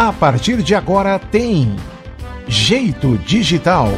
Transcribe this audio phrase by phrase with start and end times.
[0.00, 1.74] A partir de agora tem
[2.46, 3.88] Jeito Digital.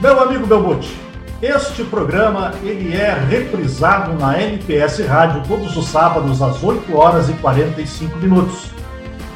[0.00, 0.96] Meu amigo Belbuti,
[1.42, 7.34] este programa ele é reprisado na NPS Rádio todos os sábados às 8 horas e
[7.34, 8.70] 45 minutos.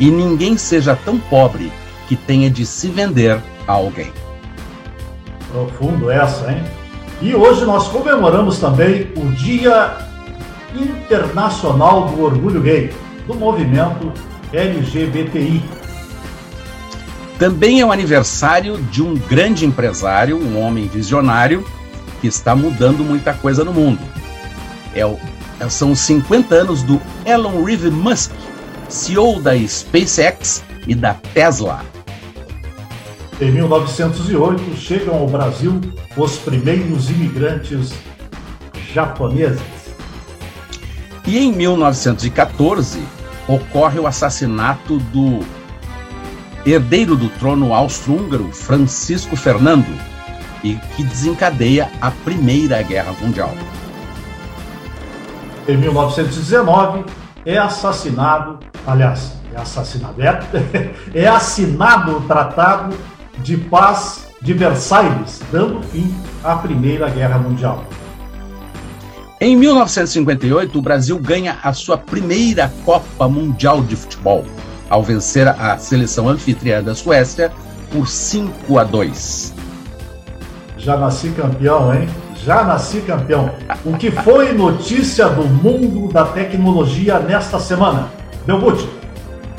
[0.00, 1.72] e ninguém seja tão pobre
[2.08, 4.12] que tenha de se vender a alguém.
[5.50, 6.64] Profundo essa, hein?
[7.20, 9.96] E hoje nós comemoramos também o Dia
[10.74, 12.92] Internacional do Orgulho Gay,
[13.26, 14.12] do movimento
[14.52, 15.62] LGBTI.
[17.38, 21.64] Também é o aniversário de um grande empresário, um homem visionário,
[22.20, 24.00] que está mudando muita coisa no mundo.
[24.94, 25.18] É o,
[25.60, 28.32] é, são os 50 anos do Elon Reeve Musk,
[28.88, 31.82] CEO da SpaceX e da Tesla.
[33.40, 35.80] Em 1908, chegam ao Brasil
[36.16, 37.92] os primeiros imigrantes
[38.92, 39.60] japoneses.
[41.24, 43.00] E em 1914,
[43.46, 45.40] ocorre o assassinato do
[46.66, 49.86] herdeiro do trono austro-húngaro, Francisco Fernando,
[50.62, 53.52] e que desencadeia a Primeira Guerra Mundial.
[55.66, 57.04] Em 1919,
[57.44, 60.40] é assassinado, aliás, é assassinado, é,
[61.14, 62.96] é assinado o Tratado
[63.38, 67.84] de Paz de Versailles, dando fim à Primeira Guerra Mundial.
[69.40, 74.44] Em 1958, o Brasil ganha a sua primeira Copa Mundial de Futebol,
[74.90, 77.52] ao vencer a seleção anfitriã da Suécia
[77.92, 79.54] por 5 a 2.
[80.78, 82.08] Já nasci campeão, hein?
[82.44, 83.50] Já nasci campeão.
[83.84, 88.08] O que foi notícia do mundo da tecnologia nesta semana?
[88.46, 88.88] Belbuti.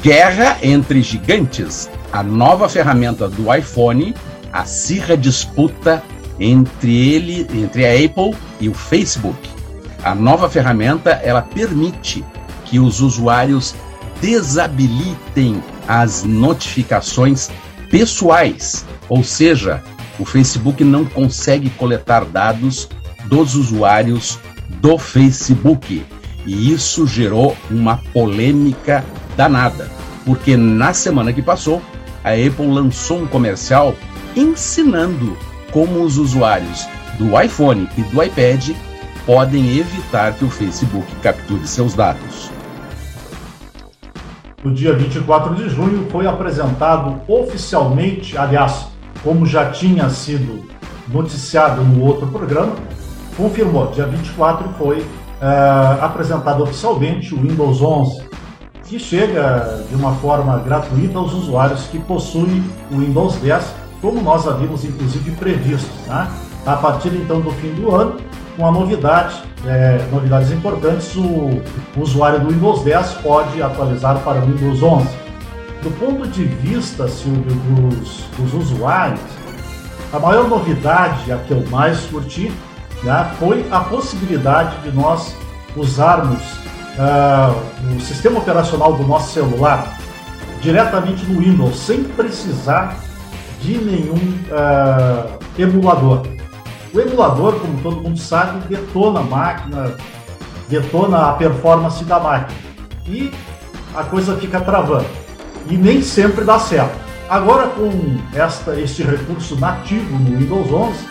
[0.01, 1.89] Guerra entre gigantes.
[2.13, 4.15] A nova ferramenta do iPhone
[4.53, 6.01] acirra disputa
[6.39, 9.37] entre ele, entre a Apple e o Facebook.
[10.01, 12.23] A nova ferramenta ela permite
[12.63, 13.75] que os usuários
[14.21, 17.51] desabilitem as notificações
[17.91, 19.83] pessoais, ou seja,
[20.19, 22.89] o Facebook não consegue coletar dados
[23.25, 24.37] dos usuários
[24.81, 26.05] do Facebook.
[26.45, 29.03] E isso gerou uma polêmica
[29.35, 29.89] danada,
[30.25, 31.81] porque na semana que passou,
[32.23, 33.95] a Apple lançou um comercial
[34.35, 35.37] ensinando
[35.71, 36.87] como os usuários
[37.17, 38.69] do iPhone e do iPad
[39.25, 42.49] podem evitar que o Facebook capture seus dados.
[44.63, 48.87] No dia 24 de junho foi apresentado oficialmente, aliás,
[49.23, 50.65] como já tinha sido
[51.07, 52.73] noticiado no outro programa,
[53.35, 58.23] confirmou, dia 24 foi uh, apresentado oficialmente o Windows 11,
[58.83, 63.63] que chega de uma forma gratuita aos usuários que possuem o Windows 10,
[64.01, 65.91] como nós havíamos inclusive previsto.
[66.07, 66.27] Né?
[66.65, 68.17] A partir então do fim do ano,
[68.57, 71.21] uma novidade, é, novidades importantes, o,
[71.95, 75.28] o usuário do Windows 10 pode atualizar para o Windows 11.
[75.81, 79.21] Do ponto de vista, Silvio, dos, dos usuários,
[80.11, 82.51] a maior novidade, a que eu mais curti,
[83.03, 85.35] né, foi a possibilidade de nós
[85.75, 86.41] usarmos
[86.97, 89.97] uh, o sistema operacional do nosso celular
[90.61, 92.97] diretamente no Windows, sem precisar
[93.61, 96.27] de nenhum uh, emulador.
[96.93, 99.95] O emulador, como todo mundo sabe, detona a máquina,
[100.67, 102.59] detona a performance da máquina
[103.07, 103.31] e
[103.95, 105.28] a coisa fica travando.
[105.67, 106.97] E nem sempre dá certo.
[107.29, 111.07] Agora, com esta, este recurso nativo no Windows 11,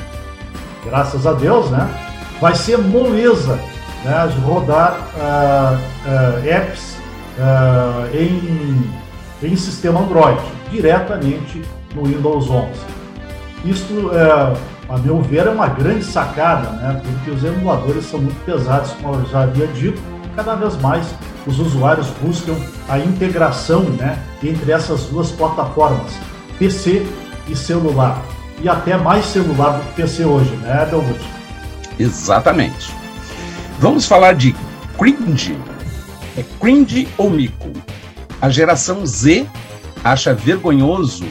[0.85, 1.89] graças a Deus, né,
[2.41, 3.59] vai ser moleza
[4.05, 6.97] né, rodar uh, uh, apps
[7.39, 8.91] uh, em,
[9.43, 10.41] em sistema Android,
[10.71, 11.63] diretamente
[11.95, 12.69] no Windows 11.
[13.65, 14.11] Isto,
[14.89, 19.17] a meu ver, é uma grande sacada, né, porque os emuladores são muito pesados, como
[19.17, 20.01] eu já havia dito,
[20.39, 21.05] cada vez mais
[21.49, 22.55] os usuários buscam
[22.89, 26.13] a integração né, entre essas duas plataformas,
[26.61, 27.05] PC
[27.49, 28.23] e celular.
[28.63, 31.19] E até mais celular do que PC hoje, né, Belmut?
[31.99, 32.95] Exatamente.
[33.81, 34.55] Vamos falar de
[34.97, 35.59] cringe.
[36.37, 37.73] É cringe ou mico?
[38.41, 39.45] A geração Z
[40.05, 41.27] acha vergonhoso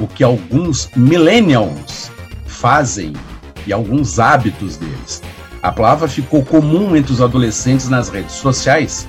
[0.00, 2.10] o que alguns millennials
[2.46, 3.12] fazem
[3.66, 5.22] e alguns hábitos deles.
[5.66, 9.08] A palavra ficou comum entre os adolescentes nas redes sociais,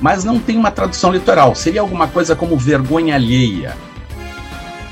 [0.00, 1.54] mas não tem uma tradução literal.
[1.54, 3.76] Seria alguma coisa como vergonha alheia.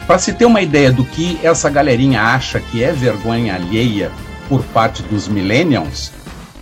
[0.06, 4.12] Para se ter uma ideia do que essa galerinha acha que é vergonha alheia
[4.48, 6.12] por parte dos millennials,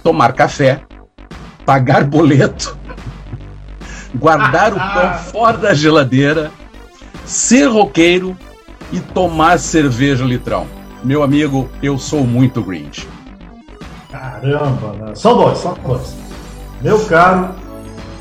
[0.02, 0.80] tomar café,
[1.66, 2.78] pagar boleto,
[4.16, 6.50] guardar o pão fora da geladeira,
[7.26, 8.34] ser roqueiro
[8.90, 10.66] e tomar cerveja litrão.
[11.02, 13.06] Meu amigo, eu sou muito Grinch.
[14.24, 15.12] Caramba, né?
[15.36, 16.16] dois, são dois.
[16.80, 17.50] Meu caro,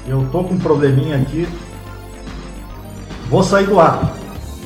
[0.06, 1.48] eu tô com um probleminha aqui.
[3.30, 4.14] Vou sair do ar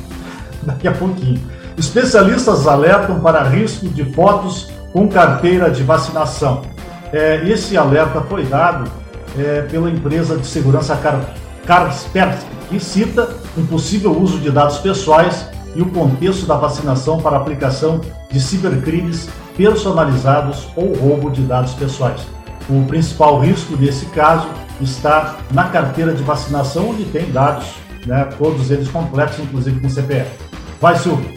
[0.63, 1.39] daqui a pouquinho.
[1.77, 6.63] Especialistas alertam para risco de fotos com carteira de vacinação.
[7.13, 8.89] É, esse alerta foi dado
[9.37, 11.93] é, pela empresa de segurança Car
[12.69, 18.01] que cita um possível uso de dados pessoais e o contexto da vacinação para aplicação
[18.29, 22.21] de cibercrimes personalizados ou roubo de dados pessoais.
[22.69, 24.47] O principal risco desse caso
[24.79, 27.65] está na carteira de vacinação, onde tem dados,
[28.05, 30.29] né, todos eles completos, inclusive com CPF.
[30.79, 31.35] Vai, Silvio.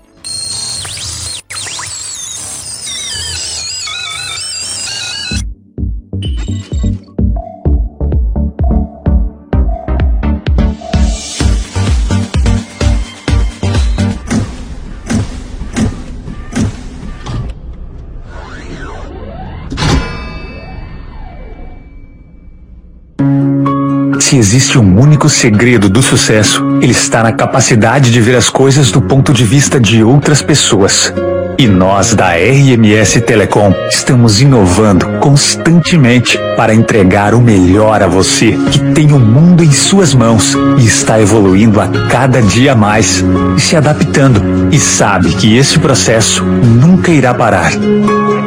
[24.33, 28.89] Se existe um único segredo do sucesso, ele está na capacidade de ver as coisas
[28.89, 31.13] do ponto de vista de outras pessoas.
[31.55, 38.79] E nós da RMS Telecom estamos inovando constantemente para entregar o melhor a você, que
[38.95, 43.23] tem o mundo em suas mãos e está evoluindo a cada dia mais,
[43.55, 47.71] e se adaptando e sabe que esse processo nunca irá parar.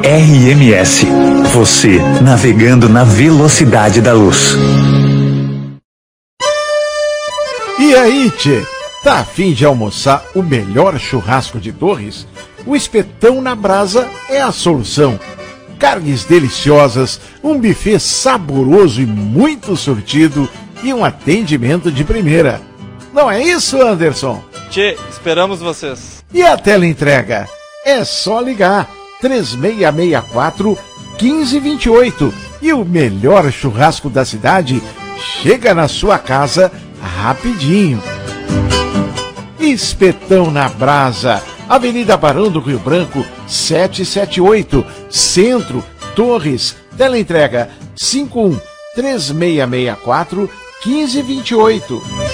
[0.02, 1.06] RMS,
[1.54, 4.56] você navegando na velocidade da luz.
[7.86, 8.66] E aí, tchê?
[9.04, 12.26] Tá afim de almoçar o melhor churrasco de Torres?
[12.66, 15.20] O espetão na brasa é a solução.
[15.78, 20.48] Carnes deliciosas, um buffet saboroso e muito sortido
[20.82, 22.60] e um atendimento de primeira.
[23.14, 24.42] Não é isso, Anderson?
[24.68, 26.24] Tchê, esperamos vocês.
[26.34, 27.48] E a tela entrega?
[27.84, 28.90] É só ligar
[29.20, 30.76] 3664
[31.22, 34.82] 1528 e o melhor churrasco da cidade
[35.40, 38.02] chega na sua casa rapidinho.
[39.58, 45.84] Espetão na Brasa, Avenida Barão do Rio Branco, 778, Centro,
[46.14, 48.58] Torres, teleentrega 51
[48.94, 50.50] 3664
[50.84, 52.25] 1528.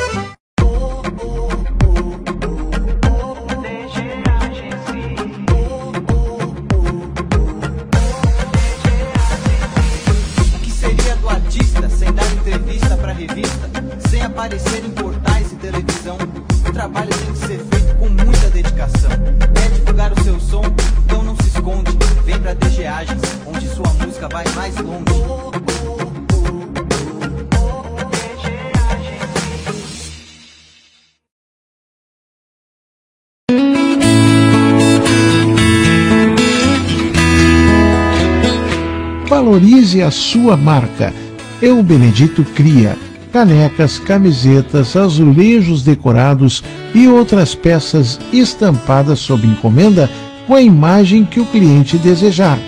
[39.52, 41.12] Valorize a sua marca.
[41.60, 42.96] Eu Benedito cria
[43.30, 50.08] canecas, camisetas, azulejos decorados e outras peças estampadas sob encomenda
[50.46, 52.58] com a imagem que o cliente desejar.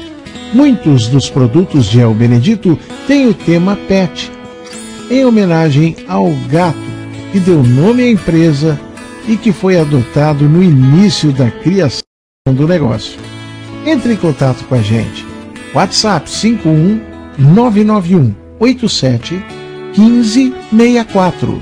[0.52, 4.30] Muitos dos produtos de El Benedito têm o tema pet,
[5.10, 6.76] em homenagem ao gato
[7.32, 8.78] que deu nome à empresa
[9.26, 12.04] e que foi adotado no início da criação
[12.44, 13.18] do negócio.
[13.86, 15.33] Entre em contato com a gente.
[15.74, 17.00] WhatsApp 51
[17.38, 19.42] 991 87
[19.96, 21.60] 1564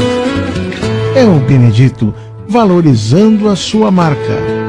[1.15, 2.13] É o Benedito
[2.47, 4.60] valorizando a sua marca.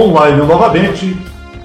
[0.00, 1.14] Online novamente.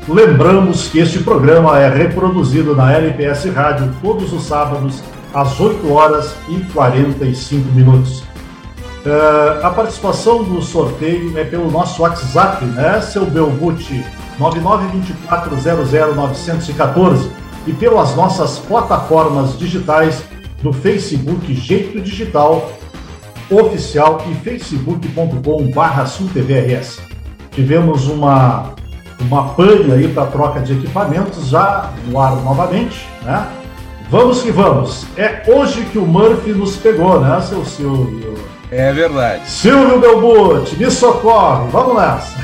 [0.10, 5.02] Lembramos que este programa é reproduzido na LPS Rádio todos os sábados,
[5.34, 8.26] às 8 horas e 45 minutos.
[9.06, 14.04] Eh, a participação do sorteio é pelo nosso WhatsApp, né, seu Belbuti,
[14.38, 17.30] 992400914
[17.66, 20.22] e pelas nossas plataformas digitais
[20.62, 22.70] do Facebook Jeito Digital
[23.50, 27.15] Oficial e facebook.com/sultvrs.
[27.56, 28.76] Tivemos uma
[29.22, 33.48] uma pane aí para troca de equipamentos já no ar novamente, né?
[34.10, 35.06] Vamos que vamos.
[35.18, 38.36] É hoje que o Murphy nos pegou, né, seu Silvio?
[38.70, 39.50] É verdade.
[39.50, 41.70] Silvio Belbuti, me socorre.
[41.72, 42.36] Vamos nessa.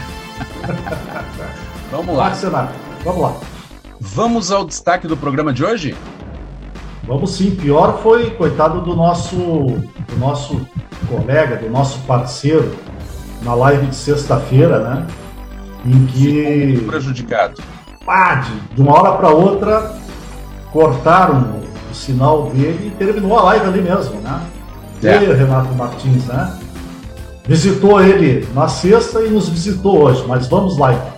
[1.91, 2.32] Vamos lá.
[3.03, 3.36] Vamos lá.
[4.00, 5.96] Vamos ao destaque do programa de hoje?
[7.03, 7.51] Vamos sim.
[7.51, 10.65] Pior foi, coitado do nosso, do nosso
[11.08, 12.74] colega, do nosso parceiro,
[13.42, 15.08] na live de sexta-feira, né?
[15.86, 17.62] Em Ficou que, prejudicado.
[18.06, 19.96] pá, de, de uma hora para outra,
[20.72, 24.42] cortaram o sinal dele e terminou a live ali mesmo, né?
[25.04, 25.24] É.
[25.24, 26.58] E Renato Martins, né?
[27.48, 31.12] Visitou ele na sexta e nos visitou hoje, mas vamos lá então.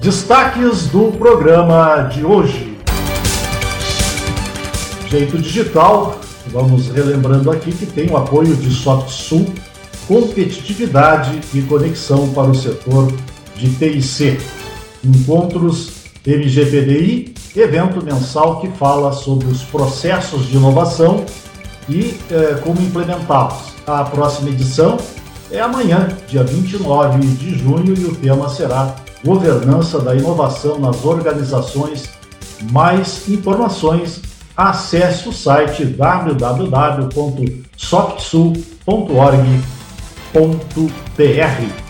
[0.00, 2.78] Destaques do programa de hoje.
[5.08, 9.46] Jeito Digital, vamos relembrando aqui que tem o apoio de SoftSul,
[10.08, 13.12] competitividade e conexão para o setor
[13.54, 14.40] de TIC.
[15.04, 15.92] Encontros
[16.26, 21.24] MGPDI evento mensal que fala sobre os processos de inovação
[21.88, 23.74] e eh, como implementá-los.
[23.86, 24.98] A próxima edição
[25.50, 32.10] é amanhã, dia 29 de junho, e o tema será Governança da Inovação nas Organizações.
[32.70, 34.20] Mais informações,
[34.56, 35.84] acesse o site
[40.32, 41.88] www.soctsul.org.br.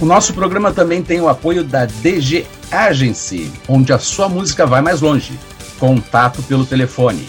[0.00, 4.80] O nosso programa também tem o apoio da DG Agency, onde a sua música vai
[4.80, 5.32] mais longe.
[5.78, 7.28] Contato pelo telefone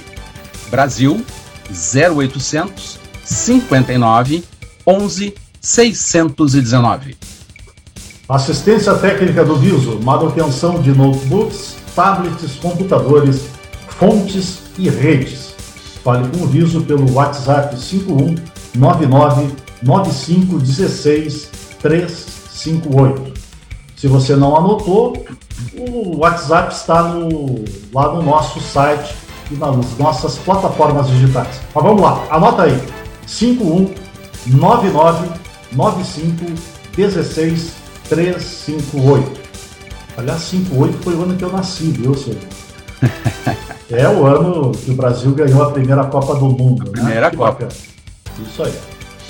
[0.69, 1.23] Brasil
[1.69, 4.43] 0800 59
[4.85, 7.17] 11 619.
[8.27, 13.45] Assistência técnica do Viso, manutenção de notebooks, tablets, computadores,
[13.87, 15.55] fontes e redes.
[16.03, 18.35] Fale com o Viso pelo WhatsApp 51
[18.75, 21.49] 99 95 16
[21.81, 23.33] 358.
[23.95, 25.25] Se você não anotou,
[25.77, 29.15] o WhatsApp está no, lá no nosso site
[29.51, 31.59] e nas nossas plataformas digitais.
[31.73, 32.79] Mas vamos lá, anota aí.
[33.25, 35.29] 5199
[35.71, 36.45] 95
[36.95, 37.73] 16
[38.09, 39.39] 358.
[40.17, 42.39] Aliás, 58 foi o ano que eu nasci, viu, senhor?
[43.89, 46.81] é o ano que o Brasil ganhou a primeira Copa do Mundo.
[46.81, 46.91] A né?
[46.91, 47.37] primeira né?
[47.37, 47.69] Copa.
[48.47, 48.73] Isso aí.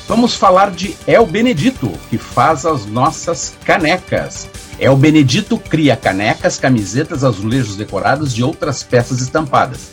[0.07, 4.49] Vamos falar de El Benedito, que faz as nossas canecas.
[4.79, 9.91] El Benedito cria canecas, camisetas, azulejos decorados e outras peças estampadas.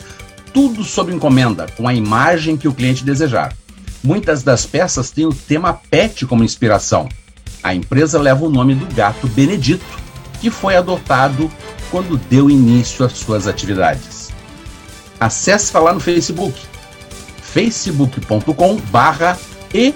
[0.51, 3.53] Tudo sob encomenda, com a imagem que o cliente desejar.
[4.03, 7.07] Muitas das peças têm o tema pet como inspiração.
[7.61, 9.85] A empresa leva o nome do gato Benedito,
[10.39, 11.51] que foi adotado
[11.91, 14.29] quando deu início às suas atividades.
[15.19, 16.59] Acesse lá no Facebook,
[17.53, 19.37] facebook.com barra
[19.73, 19.93] e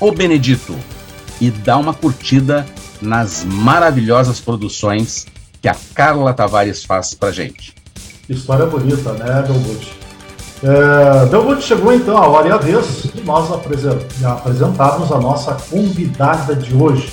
[0.00, 0.76] o Benedito
[1.40, 2.66] e dá uma curtida
[3.00, 5.26] nas maravilhosas produções
[5.60, 7.74] que a Carla Tavares faz pra gente.
[8.28, 9.92] História bonita, né, Delbut?
[10.62, 16.54] É, Delbut chegou então a hora e a vez de nós apresentarmos a nossa convidada
[16.54, 17.12] de hoje.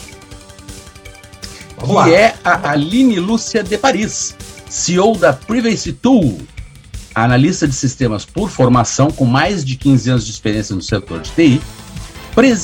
[1.77, 2.15] Vamos que lá.
[2.15, 4.35] é a Aline Lúcia de Paris,
[4.69, 6.39] CEO da Privacy Tool,
[7.13, 11.31] analista de sistemas por formação com mais de 15 anos de experiência no setor de
[11.31, 11.61] TI,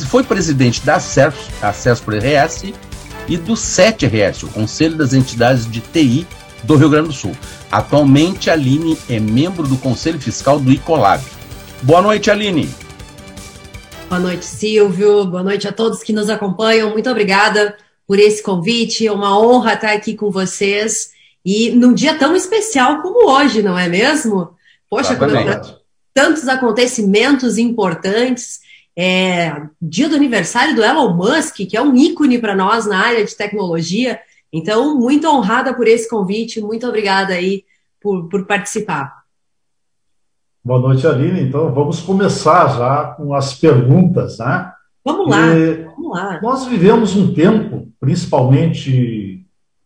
[0.09, 2.73] foi presidente da Acesso, por RS
[3.27, 6.25] e do SET-RS, o Conselho das Entidades de TI
[6.63, 7.35] do Rio Grande do Sul.
[7.71, 11.23] Atualmente, Aline é membro do Conselho Fiscal do Icolab.
[11.81, 12.69] Boa noite, Aline.
[14.09, 15.25] Boa noite, Silvio.
[15.25, 16.89] Boa noite a todos que nos acompanham.
[16.91, 17.75] Muito obrigada
[18.07, 19.05] por esse convite.
[19.05, 21.11] É uma honra estar aqui com vocês.
[21.47, 24.49] E num dia tão especial como hoje, não é mesmo?
[24.89, 25.17] Poxa,
[26.13, 28.59] tantos acontecimentos importantes.
[28.93, 33.23] É, dia do aniversário do Elon Musk, que é um ícone para nós na área
[33.23, 34.19] de tecnologia.
[34.51, 37.63] Então, muito honrada por esse convite, muito obrigada aí
[38.01, 39.23] por, por participar.
[40.61, 41.43] Boa noite, Aline.
[41.43, 44.73] Então, vamos começar já com as perguntas, né?
[45.05, 46.41] Vamos lá, e vamos lá.
[46.41, 49.26] Nós vivemos um tempo, principalmente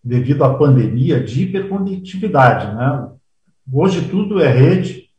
[0.03, 3.09] devido à pandemia, de hiperconectividade, né?
[3.71, 5.09] Hoje tudo é rede,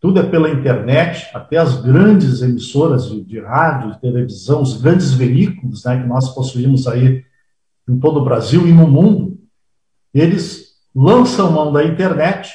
[0.00, 5.12] tudo é pela internet, até as grandes emissoras de, de rádio, de televisão, os grandes
[5.12, 7.24] veículos né, que nós possuímos aí
[7.88, 9.38] em todo o Brasil e no mundo,
[10.12, 12.54] eles lançam mão da internet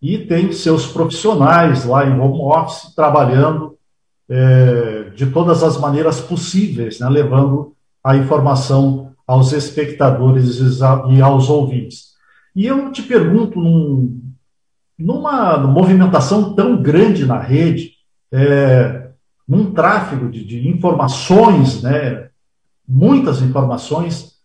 [0.00, 3.76] e têm seus profissionais lá em home office trabalhando
[4.28, 7.74] é, de todas as maneiras possíveis, né, levando
[8.04, 10.58] a informação aos espectadores
[11.10, 12.14] e aos ouvintes.
[12.54, 14.22] E eu te pergunto, num,
[14.98, 17.92] numa movimentação tão grande na rede,
[18.32, 19.10] é,
[19.46, 22.28] num tráfego de, de informações, né,
[22.88, 24.36] muitas informações,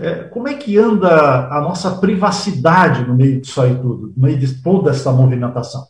[0.00, 4.38] é, como é que anda a nossa privacidade no meio disso aí tudo, no meio
[4.38, 5.86] de toda essa movimentação?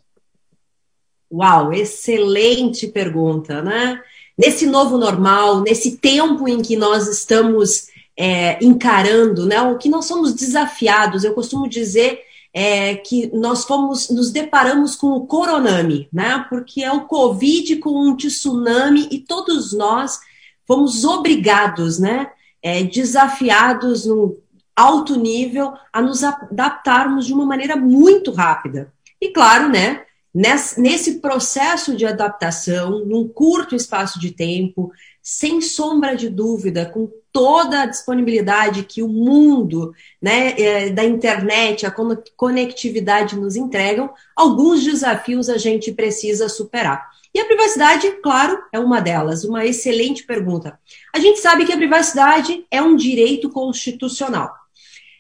[1.33, 4.01] Uau, excelente pergunta, né?
[4.37, 9.61] Nesse novo normal, nesse tempo em que nós estamos é, encarando, né?
[9.63, 12.21] O que nós somos desafiados, eu costumo dizer
[12.53, 16.45] é, que nós fomos, nos deparamos com o coronami, né?
[16.49, 20.19] Porque é o Covid com um tsunami e todos nós
[20.67, 22.31] fomos obrigados, né?
[22.65, 24.39] é, desafiados num
[24.75, 28.91] alto nível a nos adaptarmos de uma maneira muito rápida.
[29.21, 30.03] E claro, né,
[30.35, 34.91] nesse processo de adaptação, num curto espaço de tempo,
[35.23, 41.87] sem sombra de dúvida, com toda a disponibilidade que o mundo né, é, da internet,
[41.87, 41.95] a
[42.37, 47.09] conectividade nos entregam, alguns desafios a gente precisa superar.
[47.33, 49.45] E a privacidade, claro, é uma delas.
[49.45, 50.79] Uma excelente pergunta.
[51.13, 54.53] A gente sabe que a privacidade é um direito constitucional.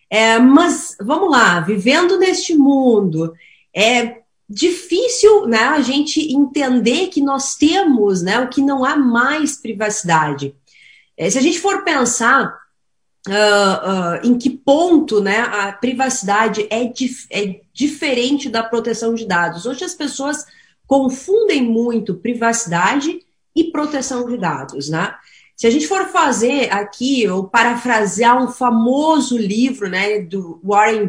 [0.08, 3.34] É, mas vamos lá, vivendo neste mundo,
[3.74, 9.56] é difícil né, a gente entender que nós temos né, o que não há mais
[9.56, 10.54] privacidade.
[11.16, 12.58] É, se a gente for pensar
[13.28, 19.26] uh, uh, em que ponto né, a privacidade é, dif é diferente da proteção de
[19.26, 19.66] dados.
[19.66, 20.44] Hoje as pessoas
[20.86, 23.20] confundem muito privacidade
[23.56, 25.14] e proteção de dados, né?
[25.56, 31.08] Se a gente for fazer aqui, ou parafrasear um famoso livro né, do Warren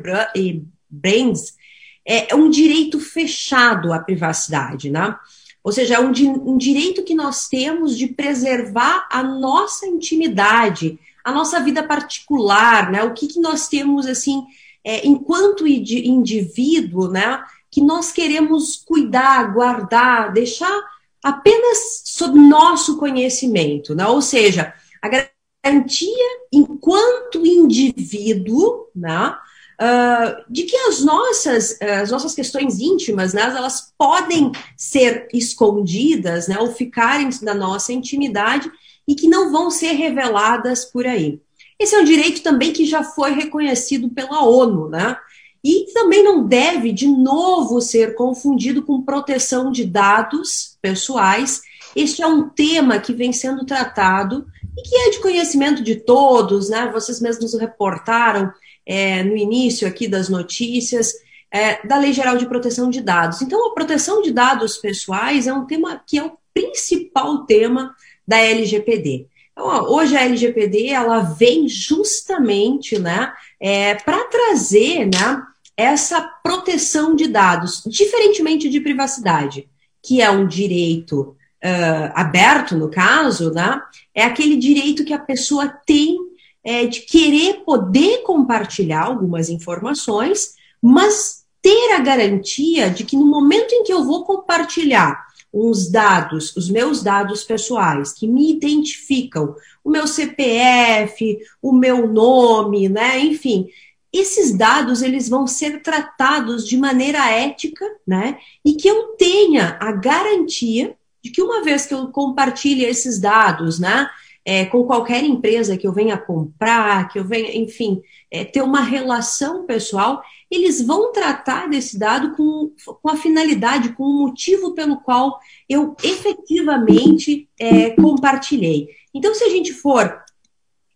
[0.88, 1.56] Brands,
[2.06, 5.18] é um direito fechado à privacidade, né?
[5.64, 6.12] Ou seja, é um,
[6.52, 13.04] um direito que nós temos de preservar a nossa intimidade, a nossa vida particular, né?
[13.04, 14.44] O que, que nós temos, assim,
[14.84, 17.44] é, enquanto indivíduo, né?
[17.72, 20.80] Que nós queremos cuidar, guardar, deixar
[21.24, 24.06] apenas sob nosso conhecimento, né?
[24.06, 29.36] Ou seja, a garantia enquanto indivíduo, né?
[29.82, 36.58] Uh, de que as nossas, as nossas questões íntimas, né, elas podem ser escondidas, né,
[36.60, 38.72] ou ficarem na nossa intimidade
[39.06, 41.42] e que não vão ser reveladas por aí.
[41.78, 45.18] Esse é um direito também que já foi reconhecido pela ONU, né?
[45.64, 51.62] E também não deve, de novo, ser confundido com proteção de dados pessoais.
[51.96, 54.46] Este é um tema que vem sendo tratado
[54.78, 56.90] e que é de conhecimento de todos, né?
[56.94, 58.54] Vocês mesmos reportaram
[58.86, 61.14] é, no início aqui das notícias,
[61.52, 63.42] é, da Lei Geral de Proteção de Dados.
[63.42, 67.96] Então, a proteção de dados pessoais é um tema que é o principal tema
[68.28, 69.28] da LGPD.
[69.52, 75.42] Então, hoje a LGPD ela vem justamente né, é, para trazer né,
[75.78, 79.68] essa proteção de dados, diferentemente de privacidade,
[80.04, 83.82] que é um direito uh, aberto, no caso, né,
[84.14, 86.18] é aquele direito que a pessoa tem
[86.66, 93.72] é, de querer poder compartilhar algumas informações, mas ter a garantia de que no momento
[93.72, 95.24] em que eu vou compartilhar
[95.54, 102.90] uns dados, os meus dados pessoais, que me identificam, o meu CPF, o meu nome,
[102.90, 103.68] né, enfim,
[104.12, 109.92] esses dados eles vão ser tratados de maneira ética, né, e que eu tenha a
[109.92, 114.10] garantia de que uma vez que eu compartilhe esses dados, né,
[114.46, 118.82] é, com qualquer empresa que eu venha comprar, que eu venha, enfim, é, ter uma
[118.82, 124.98] relação pessoal, eles vão tratar desse dado com, com a finalidade, com o motivo pelo
[124.98, 128.90] qual eu efetivamente é, compartilhei.
[129.14, 130.06] Então, se a gente for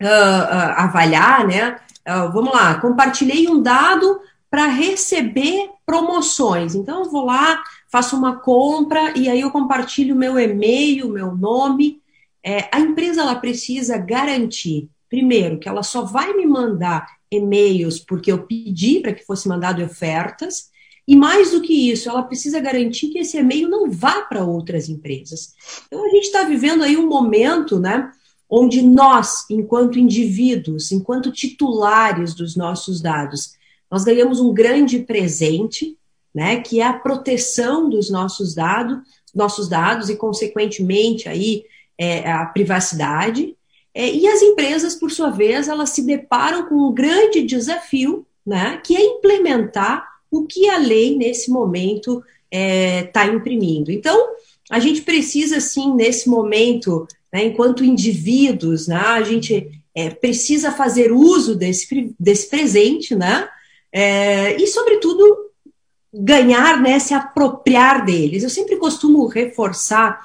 [0.02, 6.76] uh, uh, avaliar, né, uh, vamos lá, compartilhei um dado para receber promoções.
[6.76, 12.02] Então, eu vou lá, faço uma compra e aí eu compartilho meu e-mail, meu nome.
[12.50, 18.32] É, a empresa ela precisa garantir, primeiro, que ela só vai me mandar e-mails porque
[18.32, 20.72] eu pedi para que fosse mandado ofertas,
[21.08, 24.90] e mais do que isso, ela precisa garantir que esse e-mail não vá para outras
[24.90, 25.54] empresas.
[25.86, 28.12] Então a gente está vivendo aí um momento, né,
[28.50, 33.54] onde nós, enquanto indivíduos, enquanto titulares dos nossos dados,
[33.92, 35.96] nós ganhamos um grande presente,
[36.34, 38.98] né, que é a proteção dos nossos dados,
[39.36, 41.64] nossos dados e consequentemente aí
[42.00, 43.56] é, a privacidade.
[43.94, 48.80] É, e as empresas, por sua vez, elas se deparam com um grande desafio, né,
[48.84, 53.92] que é implementar o que a lei, nesse momento, está é, imprimindo.
[53.92, 54.30] Então,
[54.72, 61.12] a gente precisa, sim, nesse momento, né, enquanto indivíduos, né, a gente é, precisa fazer
[61.12, 63.50] uso desse, desse presente, né,
[63.92, 65.50] é, e, sobretudo,
[66.14, 68.44] ganhar, né, se apropriar deles.
[68.44, 70.22] Eu sempre costumo reforçar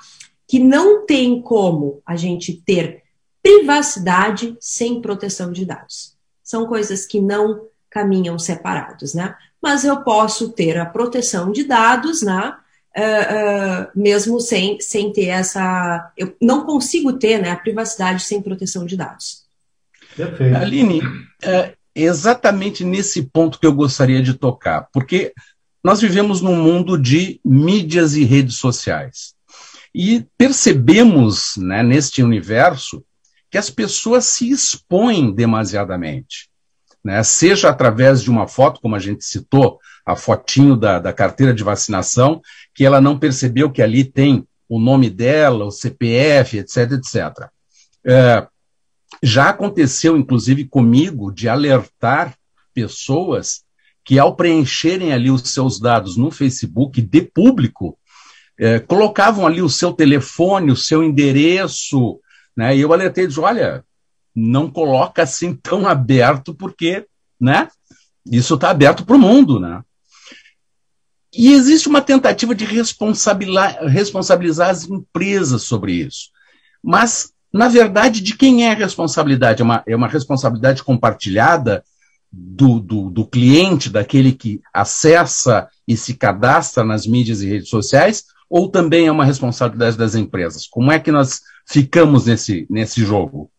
[0.55, 3.03] que não tem como a gente ter
[3.43, 6.15] privacidade sem proteção de dados.
[6.45, 9.35] São coisas que não caminham separados, né?
[9.61, 12.55] Mas eu posso ter a proteção de dados, né?
[12.97, 16.13] Uh, uh, mesmo sem, sem ter essa.
[16.17, 19.43] Eu não consigo ter né, a privacidade sem proteção de dados.
[20.17, 20.57] Perfeito.
[20.57, 21.03] Aline,
[21.43, 25.33] é exatamente nesse ponto que eu gostaria de tocar, porque
[25.83, 29.35] nós vivemos num mundo de mídias e redes sociais.
[29.95, 33.05] E percebemos, né, neste universo,
[33.51, 36.49] que as pessoas se expõem demasiadamente.
[37.05, 37.23] Né?
[37.23, 41.63] Seja através de uma foto, como a gente citou, a fotinho da, da carteira de
[41.63, 42.43] vacinação,
[42.75, 47.49] que ela não percebeu que ali tem o nome dela, o CPF, etc, etc.
[48.05, 48.47] É,
[49.23, 52.35] já aconteceu, inclusive, comigo, de alertar
[52.75, 53.63] pessoas
[54.05, 57.97] que, ao preencherem ali os seus dados no Facebook de público,
[58.59, 62.21] é, colocavam ali o seu telefone, o seu endereço,
[62.57, 62.77] né?
[62.77, 63.85] E eu alertei disse, olha,
[64.35, 67.07] não coloca assim tão aberto, porque
[67.41, 67.69] né?
[68.25, 69.83] Isso está aberto para o mundo, né?
[71.37, 76.31] E existe uma tentativa de responsabilizar, responsabilizar as empresas sobre isso.
[76.83, 79.61] Mas, na verdade, de quem é a responsabilidade?
[79.61, 81.85] É uma, é uma responsabilidade compartilhada
[82.33, 88.25] do, do, do cliente, daquele que acessa e se cadastra nas mídias e redes sociais,
[88.55, 90.65] ou também é uma responsabilidade das empresas?
[90.65, 93.51] Como é que nós ficamos nesse, nesse jogo?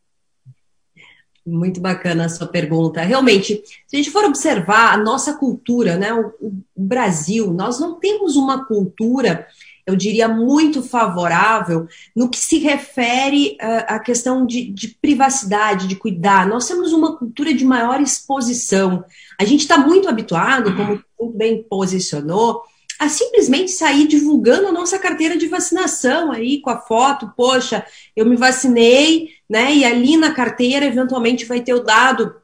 [1.46, 3.02] Muito bacana a sua pergunta.
[3.02, 8.00] Realmente, se a gente for observar a nossa cultura, né, o, o Brasil, nós não
[8.00, 9.46] temos uma cultura,
[9.86, 15.98] eu diria, muito favorável no que se refere uh, à questão de, de, privacidade, de
[15.98, 16.48] cuidar.
[16.48, 19.04] Nós temos uma cultura de maior exposição.
[19.38, 22.64] A gente está muito habituado, como muito bem posicionou,
[23.00, 28.26] a simplesmente sair divulgando a nossa carteira de vacinação aí com a foto, poxa, eu
[28.26, 29.74] me vacinei, né?
[29.74, 32.36] E ali na carteira eventualmente vai ter o dado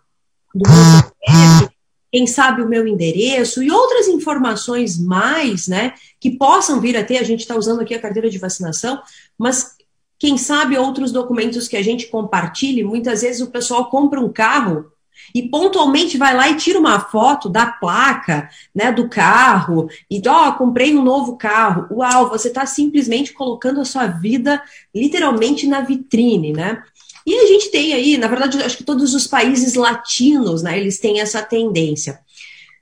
[0.54, 1.72] do meu
[2.12, 7.18] quem sabe o meu endereço e outras informações mais, né, que possam vir a ter,
[7.18, 9.02] a gente está usando aqui a carteira de vacinação,
[9.38, 9.78] mas
[10.20, 14.92] quem sabe outros documentos que a gente compartilhe, muitas vezes o pessoal compra um carro
[15.34, 20.50] e pontualmente vai lá e tira uma foto da placa, né, do carro, e ó,
[20.50, 21.88] oh, comprei um novo carro.
[21.92, 24.62] Uau, você está simplesmente colocando a sua vida
[24.94, 26.82] literalmente na vitrine, né?
[27.26, 31.00] E a gente tem aí, na verdade, acho que todos os países latinos, né, eles
[31.00, 32.20] têm essa tendência.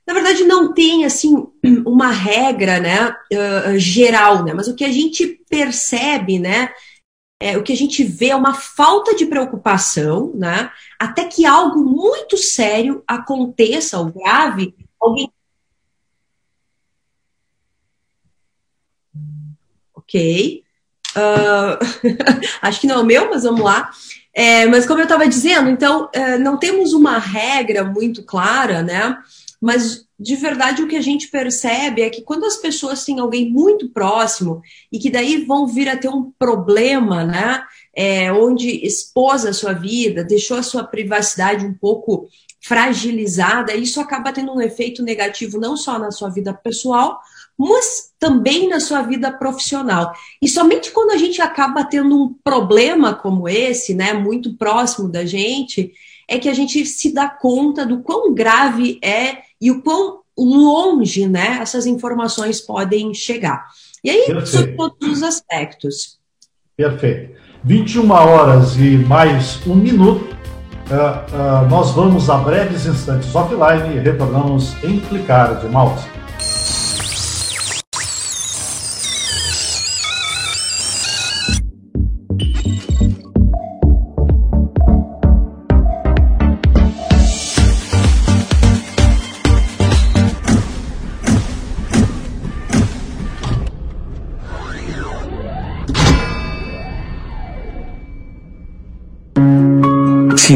[0.06, 1.46] Na verdade, não tem assim
[1.86, 4.52] uma regra, né, uh, geral, né?
[4.52, 6.70] Mas o que a gente percebe, né,
[7.40, 10.70] é, o que a gente vê é uma falta de preocupação, né?
[10.98, 15.32] Até que algo muito sério aconteça, ou grave, alguém.
[19.94, 20.62] Ok.
[21.16, 21.80] Uh,
[22.60, 23.90] acho que não é o meu, mas vamos lá.
[24.34, 29.16] É, mas como eu estava dizendo, então, é, não temos uma regra muito clara, né?
[29.60, 33.50] Mas de verdade o que a gente percebe é que quando as pessoas têm alguém
[33.50, 37.62] muito próximo e que daí vão vir a ter um problema, né?
[37.94, 42.28] É, onde expôs a sua vida, deixou a sua privacidade um pouco
[42.62, 47.18] fragilizada, isso acaba tendo um efeito negativo não só na sua vida pessoal,
[47.58, 50.12] mas também na sua vida profissional.
[50.40, 55.24] E somente quando a gente acaba tendo um problema como esse, né, muito próximo da
[55.24, 55.92] gente,
[56.28, 61.28] é que a gente se dá conta do quão grave é e o quão longe
[61.28, 63.66] né, essas informações podem chegar.
[64.02, 64.46] E aí, Perfeito.
[64.46, 66.18] sobre todos os aspectos.
[66.76, 67.38] Perfeito.
[67.62, 70.34] 21 horas e mais um minuto.
[70.90, 76.19] Uh, uh, nós vamos a breves instantes offline e retornamos em clicar de mouse.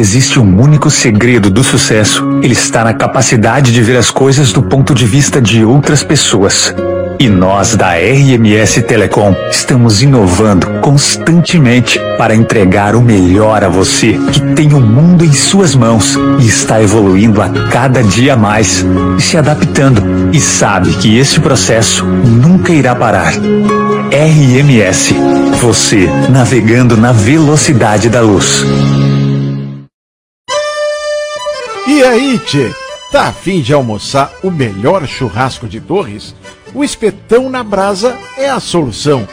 [0.05, 4.62] Existe um único segredo do sucesso, ele está na capacidade de ver as coisas do
[4.62, 6.75] ponto de vista de outras pessoas.
[7.19, 14.40] E nós da RMS Telecom estamos inovando constantemente para entregar o melhor a você, que
[14.55, 18.85] tem o mundo em suas mãos e está evoluindo a cada dia mais,
[19.17, 20.03] e se adaptando,
[20.35, 23.33] e sabe que esse processo nunca irá parar.
[24.12, 25.14] RMS,
[25.62, 28.62] você navegando na velocidade da luz.
[31.94, 32.72] E aí, tchê?
[33.12, 36.35] Tá afim de almoçar o melhor churrasco de Torres?
[36.74, 39.28] O espetão na brasa é a solução.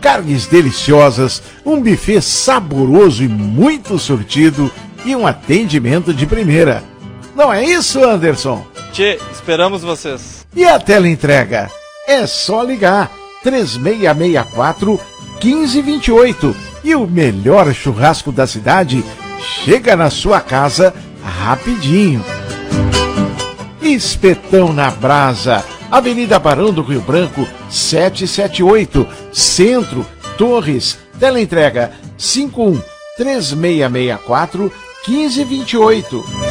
[0.00, 4.72] Carnes deliciosas, um buffet saboroso e muito surtido
[5.04, 6.82] e um atendimento de primeira.
[7.36, 8.66] Não é isso, Anderson?
[8.90, 10.46] Tchê, esperamos vocês.
[10.56, 11.70] E a tela entrega?
[12.06, 14.98] É só ligar 3664
[15.44, 19.04] 1528 e o melhor churrasco da cidade
[19.62, 20.94] chega na sua casa
[21.28, 22.24] rapidinho.
[23.80, 30.04] Espetão na Brasa, Avenida Barão do Rio Branco, 778, Centro,
[30.36, 32.80] Torres, teleentrega 51
[33.16, 34.72] 3664
[35.06, 36.47] 1528.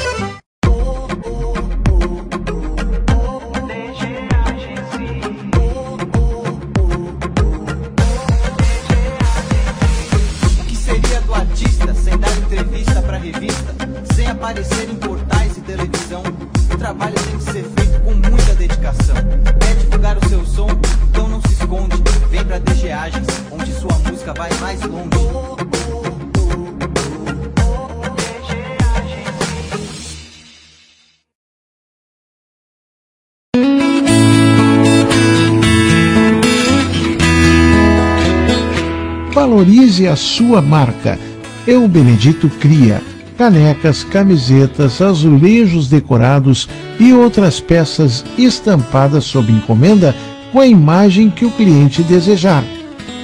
[40.17, 41.17] Sua marca.
[41.65, 43.01] Eu Benedito cria
[43.38, 46.67] canecas, camisetas, azulejos decorados
[46.99, 50.15] e outras peças estampadas sob encomenda
[50.51, 52.63] com a imagem que o cliente desejar.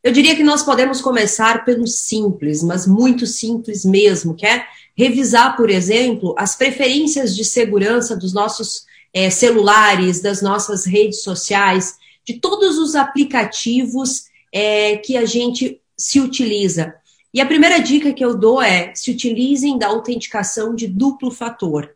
[0.05, 4.63] Eu diria que nós podemos começar pelo simples, mas muito simples mesmo, que é
[4.95, 11.95] revisar, por exemplo, as preferências de segurança dos nossos é, celulares, das nossas redes sociais,
[12.23, 16.93] de todos os aplicativos é, que a gente se utiliza.
[17.33, 21.95] E a primeira dica que eu dou é se utilizem da autenticação de duplo fator.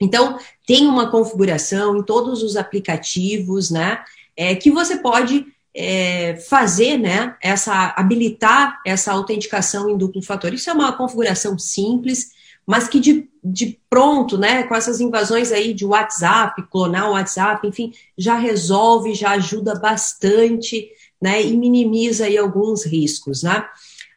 [0.00, 4.02] Então, tem uma configuração em todos os aplicativos, né?
[4.36, 10.52] É, que você pode é, fazer, né, essa, habilitar essa autenticação em duplo fator.
[10.52, 12.30] Isso é uma configuração simples,
[12.66, 17.66] mas que de, de pronto, né, com essas invasões aí de WhatsApp, clonar o WhatsApp,
[17.66, 20.88] enfim, já resolve, já ajuda bastante,
[21.20, 23.64] né, e minimiza aí alguns riscos, né.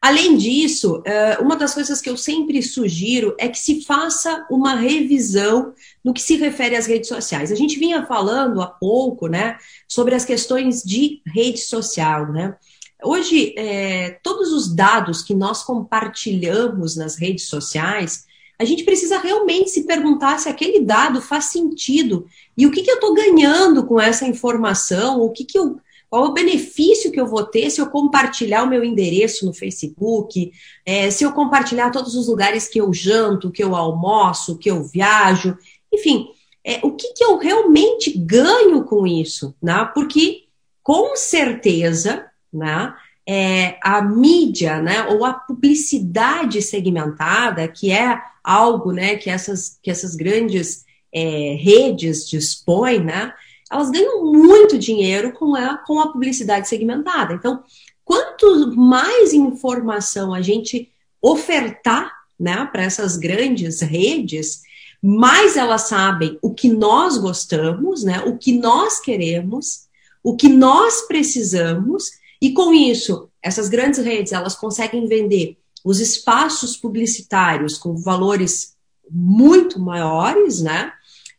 [0.02, 4.74] Além disso, é, uma das coisas que eu sempre sugiro é que se faça uma
[4.74, 5.74] revisão
[6.04, 7.52] no que se refere às redes sociais.
[7.52, 12.56] A gente vinha falando há pouco, né, sobre as questões de rede social, né?
[13.04, 18.26] Hoje, é, todos os dados que nós compartilhamos nas redes sociais,
[18.60, 22.92] a gente precisa realmente se perguntar se aquele dado faz sentido e o que, que
[22.92, 25.80] eu estou ganhando com essa informação, o que, que eu
[26.12, 30.52] qual o benefício que eu vou ter se eu compartilhar o meu endereço no Facebook,
[30.86, 34.84] é, se eu compartilhar todos os lugares que eu janto, que eu almoço, que eu
[34.84, 35.58] viajo,
[35.92, 36.30] enfim,
[36.64, 39.90] é, o que, que eu realmente ganho com isso, né?
[39.94, 40.44] Porque
[40.84, 42.94] com certeza, né?
[43.28, 49.92] é, a mídia, né, ou a publicidade segmentada, que é algo, né, que essas, que
[49.92, 53.34] essas grandes é, redes dispõem, né,
[53.72, 57.34] elas ganham muito dinheiro com a, com a publicidade segmentada.
[57.34, 57.64] Então,
[58.04, 64.64] quanto mais informação a gente ofertar, né, para essas grandes redes,
[65.02, 69.88] mais elas sabem o que nós gostamos, né, o que nós queremos,
[70.24, 76.78] o que nós precisamos, e com isso, essas grandes redes, elas conseguem vender os espaços
[76.78, 78.76] publicitários com valores
[79.10, 80.94] muito maiores, né?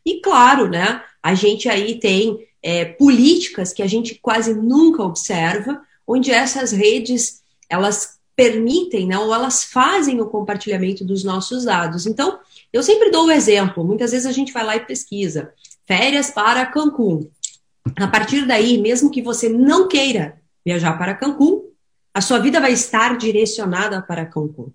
[0.05, 1.01] E claro, né?
[1.21, 7.41] A gente aí tem é, políticas que a gente quase nunca observa, onde essas redes
[7.69, 12.07] elas permitem, né, ou elas fazem o compartilhamento dos nossos dados.
[12.07, 12.39] Então,
[12.73, 13.85] eu sempre dou o exemplo.
[13.85, 15.53] Muitas vezes a gente vai lá e pesquisa
[15.85, 17.29] férias para Cancún.
[17.97, 21.69] A partir daí, mesmo que você não queira viajar para Cancún,
[22.13, 24.71] a sua vida vai estar direcionada para Cancún.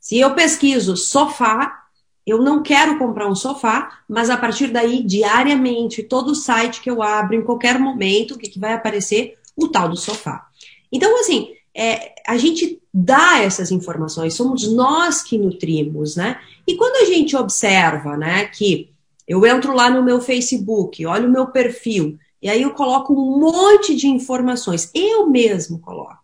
[0.00, 1.84] Se eu pesquiso sofá,
[2.26, 7.02] eu não quero comprar um sofá, mas a partir daí, diariamente, todo site que eu
[7.02, 9.38] abro, em qualquer momento, o que, que vai aparecer?
[9.56, 10.46] O tal do sofá.
[10.92, 16.40] Então, assim, é, a gente dá essas informações, somos nós que nutrimos, né?
[16.66, 18.92] E quando a gente observa, né, que
[19.26, 23.38] eu entro lá no meu Facebook, olho o meu perfil, e aí eu coloco um
[23.38, 26.18] monte de informações, eu mesmo coloco.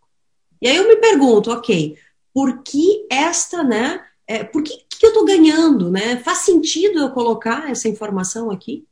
[0.61, 1.97] E aí eu me pergunto, ok,
[2.33, 4.03] por que esta, né?
[4.27, 6.17] É, por que, que eu estou ganhando, né?
[6.19, 8.87] Faz sentido eu colocar essa informação aqui?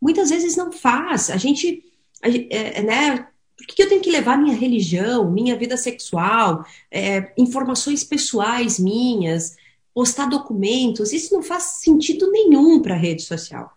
[0.00, 1.30] Muitas vezes não faz.
[1.30, 1.84] A gente,
[2.22, 3.28] a, é, né?
[3.66, 9.56] Por que eu tenho que levar minha religião, minha vida sexual, é, informações pessoais minhas,
[9.94, 11.12] postar documentos?
[11.12, 13.72] Isso não faz sentido nenhum para a rede social.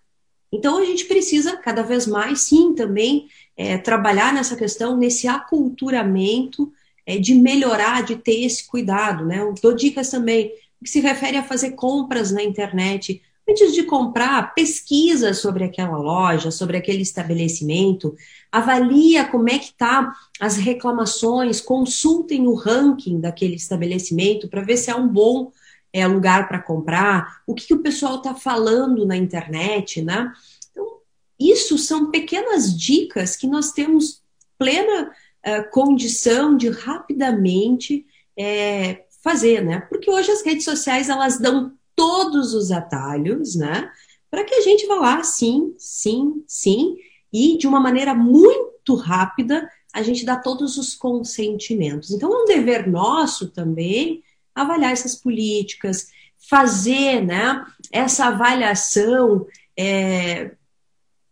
[0.52, 3.28] Então a gente precisa cada vez mais, sim, também
[3.58, 6.72] é, trabalhar nessa questão, nesse aculturamento
[7.06, 9.42] é, de melhorar, de ter esse cuidado, né?
[9.42, 10.52] Eu dou dicas também
[10.84, 13.22] que se refere a fazer compras na internet.
[13.48, 18.16] Antes de comprar, pesquisa sobre aquela loja, sobre aquele estabelecimento,
[18.52, 24.90] avalia como é que tá as reclamações, consultem o ranking daquele estabelecimento para ver se
[24.90, 25.52] é um bom
[25.94, 30.34] é, lugar para comprar, o que, que o pessoal está falando na internet, né?
[30.72, 30.98] Então,
[31.40, 34.24] isso são pequenas dicas que nós temos
[34.58, 35.12] plena
[35.46, 38.06] uh, condição de rapidamente
[38.38, 39.82] é, fazer, né?
[39.82, 43.90] Porque hoje as redes sociais elas dão todos os atalhos, né?
[44.30, 46.98] Para que a gente vá lá, sim, sim, sim,
[47.32, 52.12] e de uma maneira muito rápida a gente dá todos os consentimentos.
[52.12, 54.22] Então é um dever nosso também
[54.54, 56.10] avaliar essas políticas,
[56.50, 60.52] fazer né, essa avaliação, é,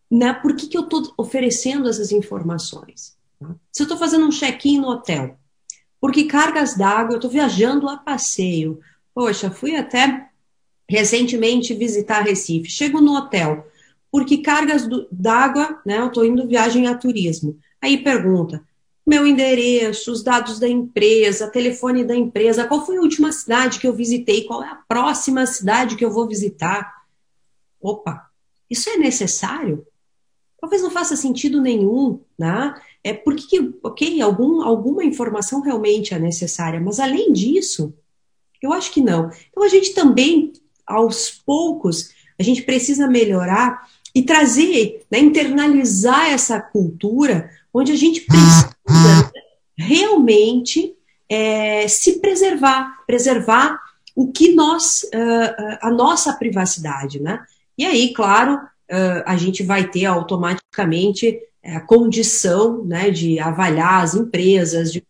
[0.10, 3.18] né, por que, que eu estou oferecendo essas informações.
[3.40, 3.54] Tá?
[3.72, 5.38] Se eu estou fazendo um check-in no hotel,
[6.00, 8.80] porque cargas d'água, eu estou viajando a passeio,
[9.14, 10.30] poxa, fui até
[10.90, 13.68] recentemente visitar Recife, chego no hotel,
[14.12, 17.58] porque cargas d'água, né, eu estou indo viagem a turismo.
[17.82, 18.64] Aí pergunta,
[19.06, 23.88] meu endereço, os dados da empresa, telefone da empresa, qual foi a última cidade que
[23.88, 27.04] eu visitei, qual é a próxima cidade que eu vou visitar.
[27.82, 28.30] Opa,
[28.70, 29.86] isso é necessário?
[30.60, 32.74] Talvez não faça sentido nenhum, né?
[33.04, 37.94] É porque, ok, algum, alguma informação realmente é necessária, mas além disso,
[38.62, 39.30] eu acho que não.
[39.50, 40.54] Então a gente também,
[40.86, 48.22] aos poucos, a gente precisa melhorar e trazer, né, internalizar essa cultura onde a gente
[48.22, 49.32] precisa
[49.78, 50.96] realmente
[51.28, 53.80] é, se preservar, preservar
[54.16, 57.44] o que nós, uh, a nossa privacidade, né?
[57.76, 64.14] E aí, claro, uh, a gente vai ter automaticamente a condição, né, de avaliar as
[64.14, 65.02] empresas, de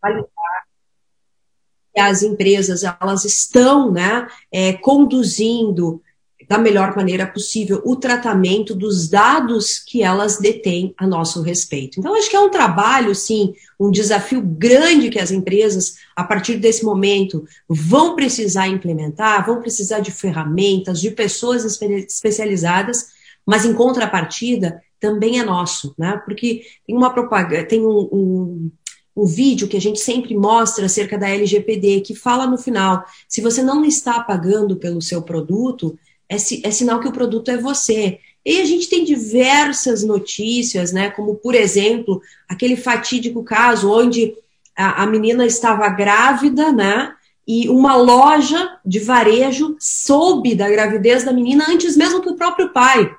[2.00, 6.02] as empresas elas estão, né, é, conduzindo
[6.48, 11.98] da melhor maneira possível o tratamento dos dados que elas detêm a nosso respeito.
[11.98, 16.56] Então, acho que é um trabalho, sim, um desafio grande que as empresas, a partir
[16.56, 23.06] desse momento, vão precisar implementar, vão precisar de ferramentas, de pessoas especializadas,
[23.46, 26.20] mas em contrapartida, também é nosso, né?
[26.24, 28.70] Porque tem uma propaganda, tem um, um
[29.16, 33.40] um vídeo que a gente sempre mostra acerca da LGPD, que fala no final: se
[33.40, 35.98] você não está pagando pelo seu produto,
[36.28, 38.18] é, é sinal que o produto é você.
[38.44, 41.10] E a gente tem diversas notícias, né?
[41.10, 44.34] Como, por exemplo, aquele fatídico caso onde
[44.76, 47.14] a, a menina estava grávida, né?
[47.46, 52.70] E uma loja de varejo soube da gravidez da menina antes mesmo que o próprio
[52.72, 53.14] pai.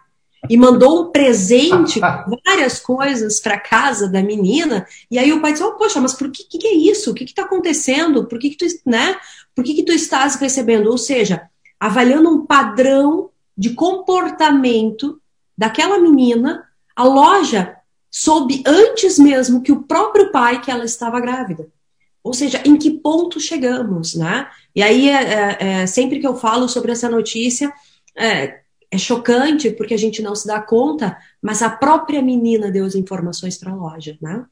[0.49, 1.99] E mandou um presente,
[2.45, 6.29] várias coisas para casa da menina, e aí o pai disse, oh, poxa, mas por
[6.31, 7.11] que, que, é isso?
[7.11, 8.25] O que está acontecendo?
[8.25, 9.17] Por que, que tu, né?
[9.55, 10.89] Por que, que tu estás recebendo?
[10.89, 15.19] Ou seja, avaliando um padrão de comportamento
[15.57, 16.63] daquela menina,
[16.95, 17.75] a loja
[18.11, 21.67] soube antes mesmo que o próprio pai que ela estava grávida.
[22.23, 24.47] Ou seja, em que ponto chegamos, né?
[24.75, 27.71] E aí, é, é, é, sempre que eu falo sobre essa notícia,
[28.15, 28.61] é,
[28.95, 32.95] é, chocante porque a gente não se dá conta, mas a própria menina deu as
[32.95, 34.45] informações para a loja, né?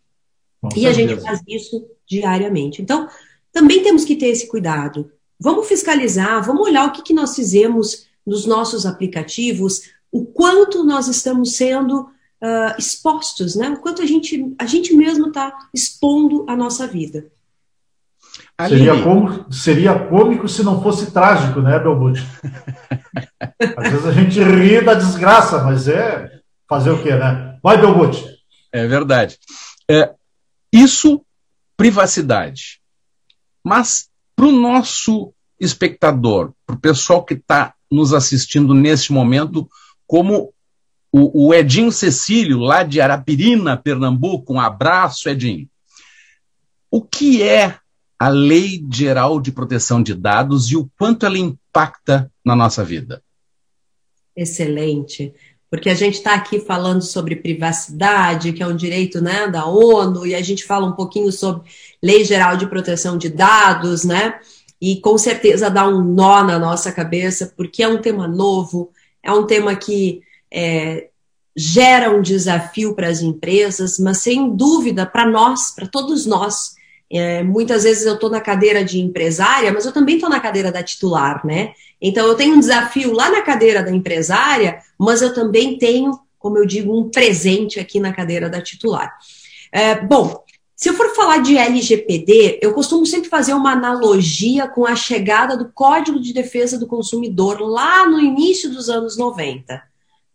[0.61, 0.89] Com e certeza.
[0.89, 2.81] a gente faz isso diariamente.
[2.81, 3.07] Então,
[3.51, 5.11] também temos que ter esse cuidado.
[5.39, 11.07] Vamos fiscalizar, vamos olhar o que, que nós fizemos nos nossos aplicativos, o quanto nós
[11.07, 13.69] estamos sendo uh, expostos, né?
[13.69, 17.31] O quanto a gente, a gente mesmo está expondo a nossa vida.
[18.68, 22.22] Seria, como, seria cômico se não fosse trágico, né, Belmonte?
[23.76, 26.39] Às vezes a gente ri da desgraça, mas é
[26.70, 27.58] fazer o quê, né?
[27.64, 28.24] Vai, Belmonte.
[28.72, 29.39] É verdade.
[29.89, 30.14] É,
[30.72, 31.26] isso,
[31.76, 32.80] privacidade.
[33.64, 39.70] Mas para o nosso espectador, para o pessoal que está nos assistindo neste momento,
[40.06, 40.54] como
[41.12, 45.68] o, o Edinho Cecílio, lá de Arapirina, Pernambuco, um abraço, Edinho.
[46.89, 47.80] O que é
[48.18, 53.22] a Lei Geral de Proteção de Dados e o quanto ela impacta na nossa vida.
[54.36, 55.34] Excelente.
[55.70, 60.26] Porque a gente está aqui falando sobre privacidade, que é um direito né, da ONU,
[60.26, 61.68] e a gente fala um pouquinho sobre
[62.01, 64.39] Lei Geral de Proteção de Dados, né?
[64.80, 68.91] E com certeza dá um nó na nossa cabeça, porque é um tema novo,
[69.24, 70.22] é um tema que
[70.53, 71.09] é,
[71.55, 76.76] gera um desafio para as empresas, mas sem dúvida para nós, para todos nós,
[77.14, 80.72] é, muitas vezes eu estou na cadeira de empresária, mas eu também estou na cadeira
[80.72, 81.74] da titular, né?
[82.01, 86.57] Então eu tenho um desafio lá na cadeira da empresária, mas eu também tenho, como
[86.57, 89.16] eu digo, um presente aqui na cadeira da titular.
[89.72, 90.43] É, bom,
[90.76, 95.55] se eu for falar de LGPD, eu costumo sempre fazer uma analogia com a chegada
[95.55, 99.82] do Código de Defesa do Consumidor lá no início dos anos 90.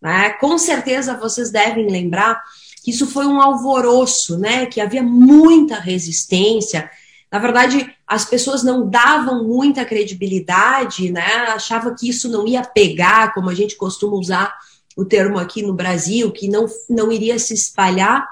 [0.00, 0.30] Né?
[0.40, 2.42] Com certeza vocês devem lembrar
[2.86, 4.66] isso foi um alvoroço, né?
[4.66, 6.90] Que havia muita resistência.
[7.30, 11.48] Na verdade, as pessoas não davam muita credibilidade, né?
[11.48, 14.54] Achava que isso não ia pegar, como a gente costuma usar
[14.96, 18.26] o termo aqui no Brasil, que não, não iria se espalhar.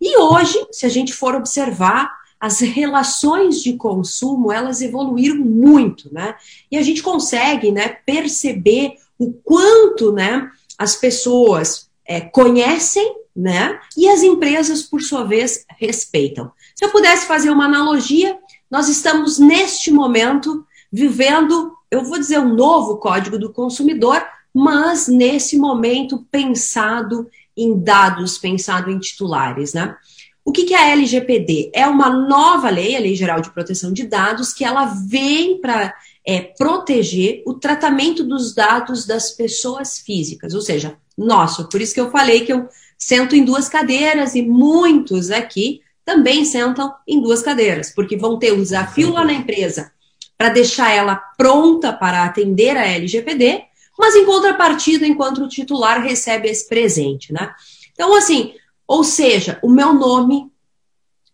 [0.00, 2.10] E hoje, se a gente for observar,
[2.40, 6.34] as relações de consumo, elas evoluíram muito, né?
[6.70, 13.80] E a gente consegue, né, perceber o quanto, né, as pessoas é, conhecem né?
[13.96, 16.52] E as empresas, por sua vez, respeitam.
[16.74, 18.38] Se eu pudesse fazer uma analogia,
[18.70, 24.22] nós estamos neste momento vivendo, eu vou dizer, um novo código do consumidor,
[24.52, 29.96] mas nesse momento pensado em dados, pensado em titulares, né?
[30.44, 31.70] O que, que é a LGPD?
[31.74, 35.94] É uma nova lei, a Lei Geral de Proteção de Dados, que ela vem para
[36.26, 41.68] é, proteger o tratamento dos dados das pessoas físicas, ou seja, nosso.
[41.68, 42.68] Por isso que eu falei que eu
[43.00, 48.52] sento em duas cadeiras e muitos aqui também sentam em duas cadeiras, porque vão ter
[48.52, 49.90] um desafio lá na empresa
[50.36, 53.62] para deixar ela pronta para atender a LGPD,
[53.98, 57.52] mas em contrapartida, enquanto o titular recebe esse presente, né?
[57.92, 58.54] Então, assim,
[58.86, 60.50] ou seja, o meu nome,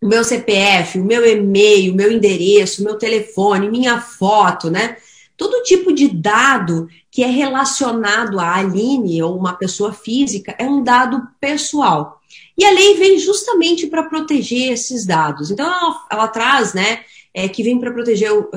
[0.01, 4.97] o meu CPF, o meu e-mail, o meu endereço, o meu telefone, minha foto, né?
[5.37, 10.83] Todo tipo de dado que é relacionado a Aline ou uma pessoa física é um
[10.83, 12.19] dado pessoal.
[12.57, 15.51] E a lei vem justamente para proteger esses dados.
[15.51, 17.01] Então, ela, ela traz, né,
[17.33, 18.49] é, que vem para proteger uh,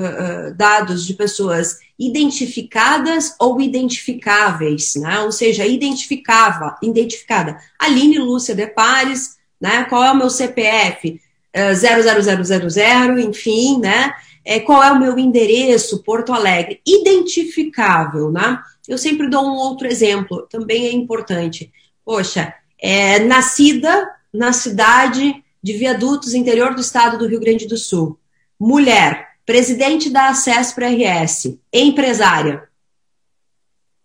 [0.57, 5.21] dados de pessoas identificadas ou identificáveis, né?
[5.21, 7.59] Ou seja, identificava, identificada.
[7.79, 9.85] Aline Lúcia de Pares, né?
[9.85, 11.21] Qual é o meu CPF?
[11.55, 14.15] Uh, 00000, enfim, né?
[14.45, 18.59] É, qual é o meu endereço, Porto Alegre, identificável, né?
[18.89, 21.71] Eu sempre dou um outro exemplo, também é importante.
[22.05, 28.19] Poxa, é, nascida na cidade de Viadutos, interior do estado do Rio Grande do Sul.
[28.59, 32.63] Mulher, presidente da Acesso para RS, empresária.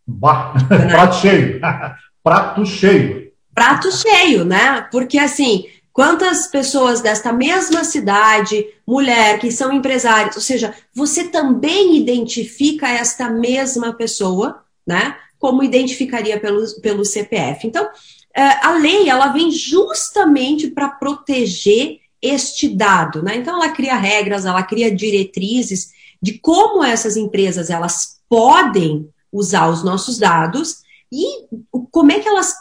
[0.06, 1.62] Bah, prato cheio.
[2.24, 3.32] prato cheio.
[3.54, 4.82] Prato cheio, né?
[4.92, 5.66] Porque assim,
[5.96, 13.30] Quantas pessoas desta mesma cidade, mulher, que são empresários, ou seja, você também identifica esta
[13.30, 15.16] mesma pessoa, né?
[15.40, 17.66] Como identificaria pelo, pelo CPF.
[17.66, 17.88] Então,
[18.36, 23.38] é, a lei, ela vem justamente para proteger este dado, né?
[23.38, 25.92] Então, ela cria regras, ela cria diretrizes
[26.22, 31.46] de como essas empresas, elas podem usar os nossos dados e
[31.90, 32.54] como é que elas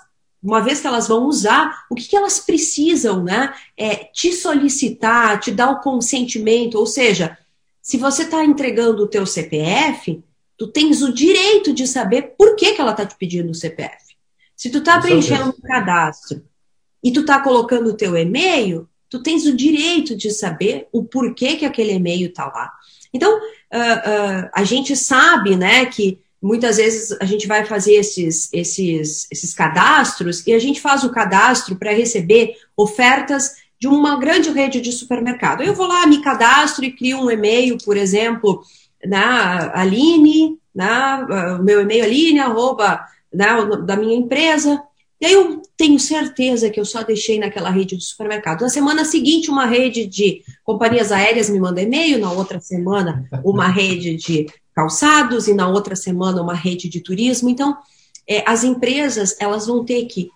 [0.44, 3.54] uma vez que elas vão usar, o que, que elas precisam, né?
[3.76, 7.38] É te solicitar, te dar o consentimento, ou seja,
[7.80, 10.22] se você está entregando o teu CPF,
[10.58, 14.14] tu tens o direito de saber por que, que ela está te pedindo o CPF.
[14.54, 16.44] Se tu está preenchendo um cadastro
[17.02, 21.56] e tu está colocando o teu e-mail, tu tens o direito de saber o porquê
[21.56, 22.70] que aquele e-mail está lá.
[23.12, 28.50] Então, uh, uh, a gente sabe, né, que muitas vezes a gente vai fazer esses,
[28.52, 34.50] esses, esses cadastros e a gente faz o cadastro para receber ofertas de uma grande
[34.50, 35.62] rede de supermercado.
[35.62, 38.62] Eu vou lá, me cadastro e crio um e-mail, por exemplo,
[39.06, 43.00] na Aline, na, meu e-mail aline, arroba,
[43.32, 44.82] na, da minha empresa,
[45.20, 48.60] e aí eu tenho certeza que eu só deixei naquela rede de supermercado.
[48.60, 53.68] Na semana seguinte, uma rede de companhias aéreas me manda e-mail, na outra semana, uma
[53.68, 57.48] rede de calçados, e na outra semana, uma rede de turismo.
[57.48, 57.76] Então,
[58.28, 60.30] é, as empresas, elas vão ter que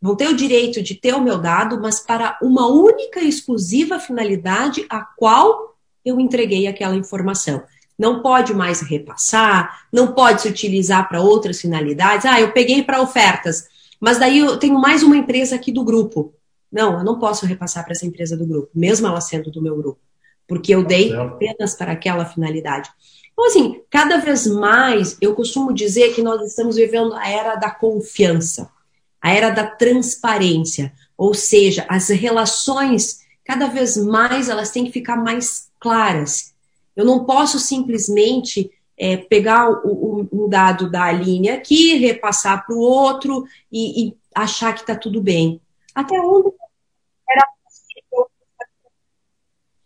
[0.00, 4.00] vão ter o direito de ter o meu dado, mas para uma única e exclusiva
[4.00, 7.62] finalidade a qual eu entreguei aquela informação.
[7.96, 12.26] Não pode mais repassar, não pode se utilizar para outras finalidades.
[12.26, 13.68] Ah, eu peguei para ofertas,
[14.00, 16.34] mas daí eu tenho mais uma empresa aqui do grupo.
[16.70, 19.76] Não, eu não posso repassar para essa empresa do grupo, mesmo ela sendo do meu
[19.76, 20.00] grupo,
[20.48, 22.90] porque eu dei apenas para aquela finalidade.
[23.42, 27.72] Então, assim, cada vez mais eu costumo dizer que nós estamos vivendo a era da
[27.72, 28.70] confiança,
[29.20, 35.16] a era da transparência, ou seja, as relações, cada vez mais elas têm que ficar
[35.16, 36.54] mais claras.
[36.94, 42.76] Eu não posso simplesmente é, pegar o, o, um dado da linha aqui, repassar para
[42.76, 45.60] o outro e, e, achar que está tudo bem.
[45.92, 46.52] Até onde
[47.28, 47.44] era.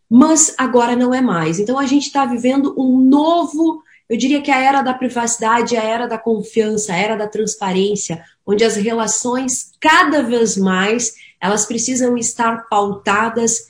[0.09, 1.59] Mas agora não é mais.
[1.59, 5.83] Então a gente está vivendo um novo, eu diria que a era da privacidade, a
[5.83, 12.17] era da confiança, a era da transparência, onde as relações cada vez mais elas precisam
[12.17, 13.67] estar pautadas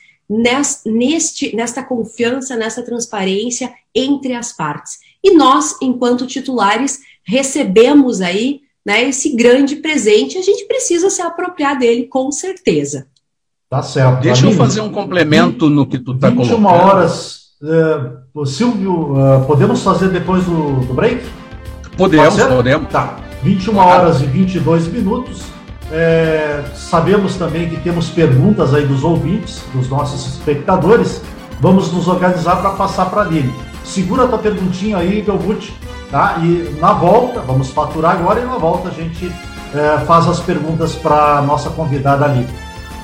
[0.85, 4.99] neste, nesta confiança, nessa transparência entre as partes.
[5.23, 11.79] E nós, enquanto titulares, recebemos aí né, esse grande presente, a gente precisa se apropriar
[11.79, 13.09] dele com certeza.
[13.69, 14.21] Tá certo.
[14.23, 16.59] Deixa eu fazer um complemento no que tu está colocando.
[16.59, 17.41] 21 horas,
[18.35, 21.25] uh, Silvio, uh, podemos fazer depois do, do break?
[21.97, 22.93] Podemos, podemos.
[22.93, 25.43] Tá, 21 horas e 22 minutos.
[25.91, 31.23] É, sabemos também que temos perguntas aí dos ouvintes, dos nossos espectadores.
[31.61, 33.53] Vamos nos organizar para passar para Lili.
[33.85, 35.73] Segura a tua perguntinha aí, Belbut,
[36.11, 36.39] tá?
[36.43, 39.33] E na volta, vamos faturar agora e na volta a gente
[39.75, 42.47] é, faz as perguntas para nossa convidada ali.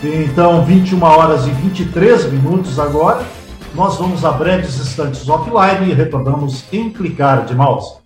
[0.05, 3.25] Então, 21 horas e 23 minutos agora.
[3.73, 8.02] Nós vamos a breves instantes offline e retornamos em clicar de mouse.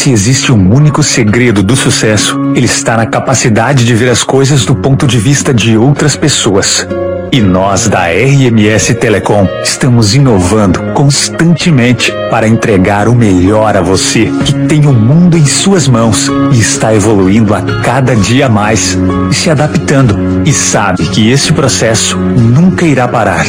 [0.00, 4.64] Se existe um único segredo do sucesso, ele está na capacidade de ver as coisas
[4.64, 6.88] do ponto de vista de outras pessoas.
[7.30, 14.54] E nós da RMS Telecom estamos inovando constantemente para entregar o melhor a você, que
[14.66, 18.96] tem o mundo em suas mãos e está evoluindo a cada dia mais,
[19.30, 23.44] se adaptando, e sabe que esse processo nunca irá parar.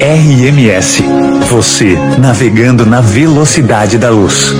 [0.00, 1.02] RMS,
[1.50, 4.54] você navegando na velocidade da luz.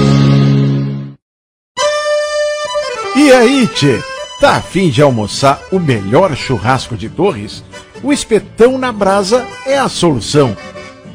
[3.27, 4.01] E aí, tchê?
[4.41, 7.65] Tá afim de almoçar o melhor churrasco de Torres?
[8.01, 10.57] O espetão na brasa é a solução.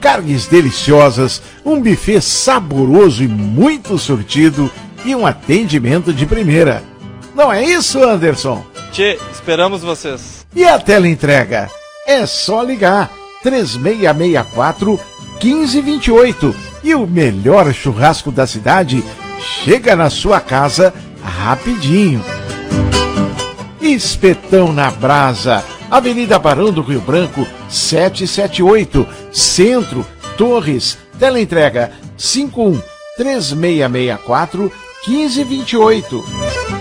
[0.01, 4.69] Carnes deliciosas, um buffet saboroso e muito surtido
[5.05, 6.83] e um atendimento de primeira.
[7.33, 8.61] Não é isso, Anderson?
[8.91, 10.45] Tchê, esperamos vocês.
[10.53, 11.71] E a tela entrega?
[12.05, 13.09] É só ligar
[13.41, 14.99] 3664
[15.41, 19.01] 1528 e o melhor churrasco da cidade
[19.63, 20.93] chega na sua casa
[21.23, 22.23] rapidinho.
[23.81, 30.05] Espetão na Brasa, Avenida Barão do Rio Branco, 778, Centro,
[30.37, 32.81] Torres, teleentrega 51
[33.17, 34.71] 3664
[35.07, 36.80] 1528.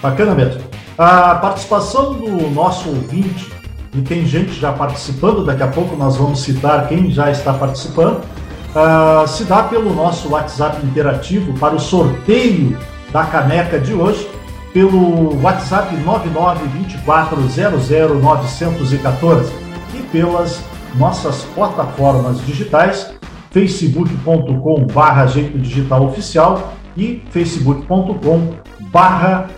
[0.00, 0.60] Bacana mesmo.
[0.96, 3.50] A participação do nosso ouvinte,
[3.92, 8.20] e tem gente já participando, daqui a pouco nós vamos citar quem já está participando
[8.76, 12.78] uh, se dá pelo nosso WhatsApp interativo para o sorteio
[13.10, 14.28] da caneca de hoje,
[14.72, 15.96] pelo WhatsApp
[17.06, 19.46] 992400914
[19.94, 20.62] e pelas
[20.94, 23.14] nossas plataformas digitais
[23.50, 28.52] facebook.com barra jeito digital oficial e facebook.com
[28.92, 29.48] barra.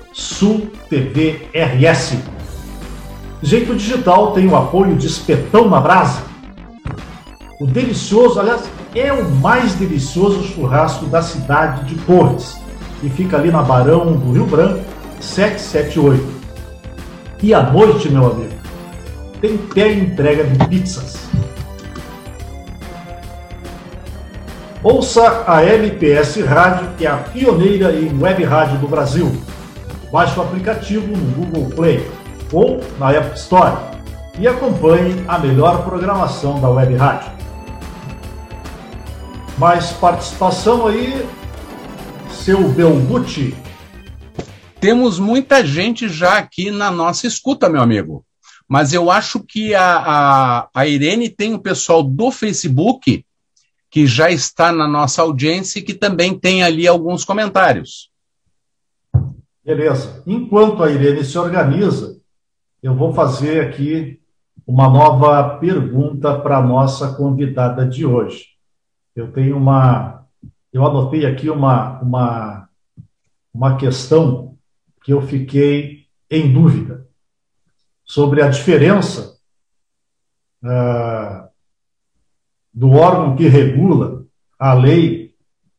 [3.41, 6.23] Jeito Digital tem o apoio de Espetão na Brasa.
[7.61, 12.61] O delicioso, aliás, é o mais delicioso churrasco da cidade de Torres,
[13.01, 14.85] que fica ali na Barão do Rio Branco,
[15.21, 16.39] 778.
[17.43, 18.55] E à noite, meu amigo,
[19.41, 21.29] tem pé entrega de pizzas.
[24.83, 29.31] Ouça a LPS Rádio, que é a pioneira em web rádio do Brasil.
[30.11, 32.11] Baixe o aplicativo no Google Play
[32.53, 33.77] ou na App Store
[34.39, 37.38] e acompanhe a melhor programação da web rádio.
[39.59, 41.27] Mais participação aí,
[42.31, 43.57] seu Belguti.
[44.81, 48.25] Temos muita gente já aqui na nossa escuta, meu amigo.
[48.69, 53.27] Mas eu acho que a, a, a Irene tem o pessoal do Facebook
[53.91, 58.13] que já está na nossa audiência e que também tem ali alguns comentários.
[59.65, 60.23] Beleza.
[60.25, 62.17] Enquanto a Irene se organiza,
[62.81, 64.21] eu vou fazer aqui
[64.65, 68.58] uma nova pergunta para a nossa convidada de hoje
[69.19, 70.27] eu tenho uma.
[70.73, 72.69] Eu anotei aqui uma, uma,
[73.53, 74.57] uma questão
[75.03, 77.09] que eu fiquei em dúvida
[78.05, 79.37] sobre a diferença
[80.63, 81.49] uh,
[82.73, 84.25] do órgão que regula
[84.59, 85.35] a lei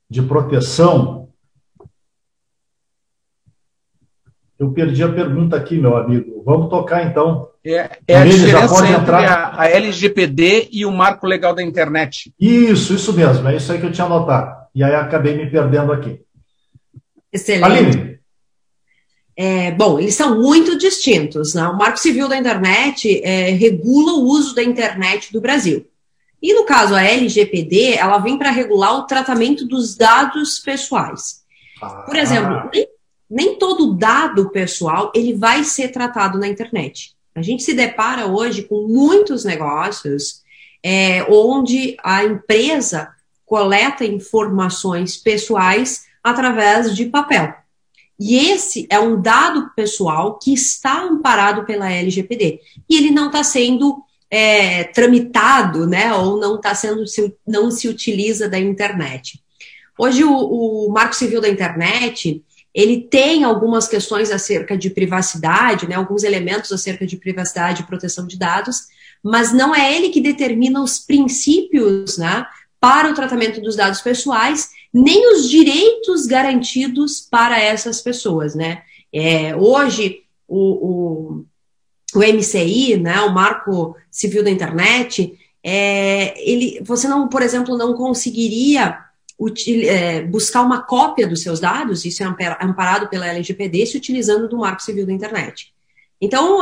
[0.09, 1.31] de proteção.
[4.57, 6.28] Eu perdi a pergunta aqui, meu amigo.
[6.49, 11.53] Vamos tocar então é, é a diferença entre a, a, LGPD e o marco legal
[11.53, 12.33] da internet.
[12.39, 14.65] Isso, isso mesmo, é isso aí que eu tinha anotado.
[14.73, 16.19] E aí acabei me perdendo aqui.
[17.31, 17.65] Excelente.
[17.65, 18.19] Aline.
[19.37, 21.53] É, bom, eles são muito distintos.
[21.53, 21.67] Né?
[21.67, 25.85] O Marco Civil da Internet é, regula o uso da internet do Brasil.
[26.41, 31.43] E no caso, a LGPD, ela vem para regular o tratamento dos dados pessoais.
[32.07, 32.69] Por exemplo, ah.
[32.73, 32.87] nem,
[33.29, 37.13] nem todo dado pessoal ele vai ser tratado na internet.
[37.35, 40.41] A gente se depara hoje com muitos negócios
[40.83, 43.09] é, onde a empresa
[43.45, 47.53] coleta informações pessoais através de papel.
[48.19, 52.59] E esse é um dado pessoal que está amparado pela LGPD.
[52.89, 57.03] E ele não está sendo é, tramitado, né, ou não está sendo,
[57.47, 59.41] não se utiliza da internet.
[59.97, 62.43] Hoje o, o Marco Civil da Internet,
[62.79, 68.25] ele tem algumas questões acerca de privacidade, né, alguns elementos acerca de privacidade e proteção
[68.25, 68.83] de dados,
[69.21, 72.45] mas não é ele que determina os princípios né,
[72.79, 78.55] para o tratamento dos dados pessoais, nem os direitos garantidos para essas pessoas.
[78.55, 78.81] Né?
[79.11, 81.45] É, hoje, o, o,
[82.15, 87.93] o, MCI, né, o Marco Civil da Internet, é, ele, você não, por exemplo, não
[87.93, 88.97] conseguiria
[90.29, 92.25] buscar uma cópia dos seus dados, isso é
[92.61, 95.73] amparado pela LGPD, se utilizando do Marco Civil da Internet.
[96.19, 96.61] Então,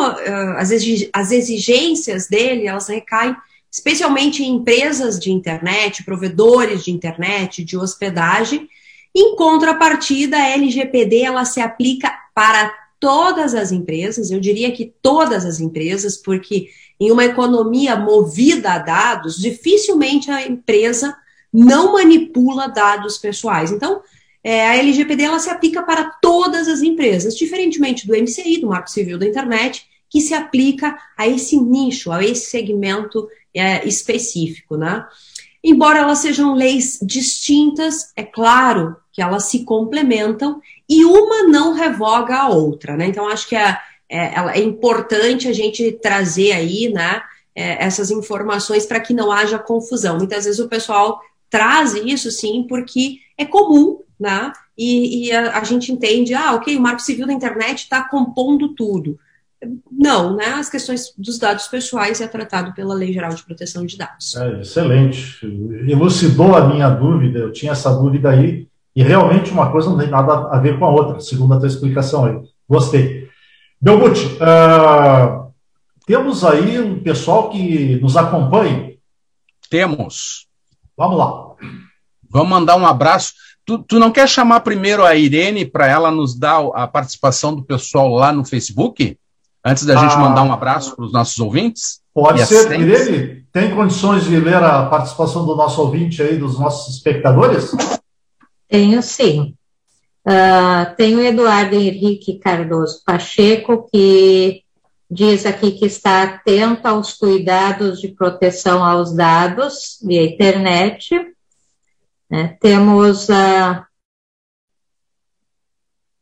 [0.55, 3.35] as exigências dele, elas recaem
[3.71, 8.69] especialmente em empresas de internet, provedores de internet, de hospedagem.
[9.15, 15.45] Em contrapartida, a LGPD ela se aplica para todas as empresas, eu diria que todas
[15.45, 16.69] as empresas, porque
[16.99, 21.15] em uma economia movida a dados, dificilmente a empresa
[21.53, 23.71] não manipula dados pessoais.
[23.71, 24.01] Então,
[24.43, 28.89] é, a LGPD ela se aplica para todas as empresas, diferentemente do MCI, do Marco
[28.89, 35.05] Civil da Internet, que se aplica a esse nicho, a esse segmento é, específico, né?
[35.63, 42.37] Embora elas sejam leis distintas, é claro que elas se complementam e uma não revoga
[42.37, 43.07] a outra, né?
[43.07, 43.77] Então acho que é,
[44.09, 47.21] é, é importante a gente trazer aí, né?
[47.53, 50.17] É, essas informações para que não haja confusão.
[50.17, 51.19] Muitas vezes o pessoal
[51.49, 54.51] traz isso sim, porque é comum, né?
[54.77, 58.75] E, e a, a, gente entende, ah, ok, o Marco Civil da internet está compondo
[58.75, 59.17] tudo.
[59.91, 60.45] Não, né?
[60.45, 64.35] As questões dos dados pessoais é tratado pela Lei Geral de Proteção de Dados.
[64.35, 65.39] É, excelente.
[65.87, 70.09] Elucidou a minha dúvida, eu tinha essa dúvida aí, e realmente uma coisa não tem
[70.09, 72.39] nada a ver com a outra, segundo a tua explicação aí.
[72.69, 73.27] Gostei.
[73.79, 75.51] Belguti, uh,
[76.05, 78.93] temos aí um pessoal que nos acompanha?
[79.69, 80.47] Temos.
[80.97, 81.55] Vamos lá.
[82.29, 83.33] Vamos mandar um abraço.
[83.65, 87.63] Tu, tu não quer chamar primeiro a Irene para ela nos dar a participação do
[87.63, 89.17] pessoal lá no Facebook?
[89.63, 91.99] Antes da gente ah, mandar um abraço para os nossos ouvintes?
[92.13, 92.71] Pode ser.
[92.79, 97.71] Irene, tem condições de ler a participação do nosso ouvinte aí, dos nossos espectadores?
[98.67, 99.53] Tenho sim.
[100.25, 104.63] Uh, tem o Eduardo Henrique Cardoso Pacheco, que
[105.09, 111.15] diz aqui que está atento aos cuidados de proteção aos dados via internet.
[112.29, 112.57] Né?
[112.59, 113.85] Temos uh,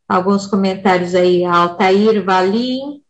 [0.07, 3.01] alguns comentários aí, Altair Valim,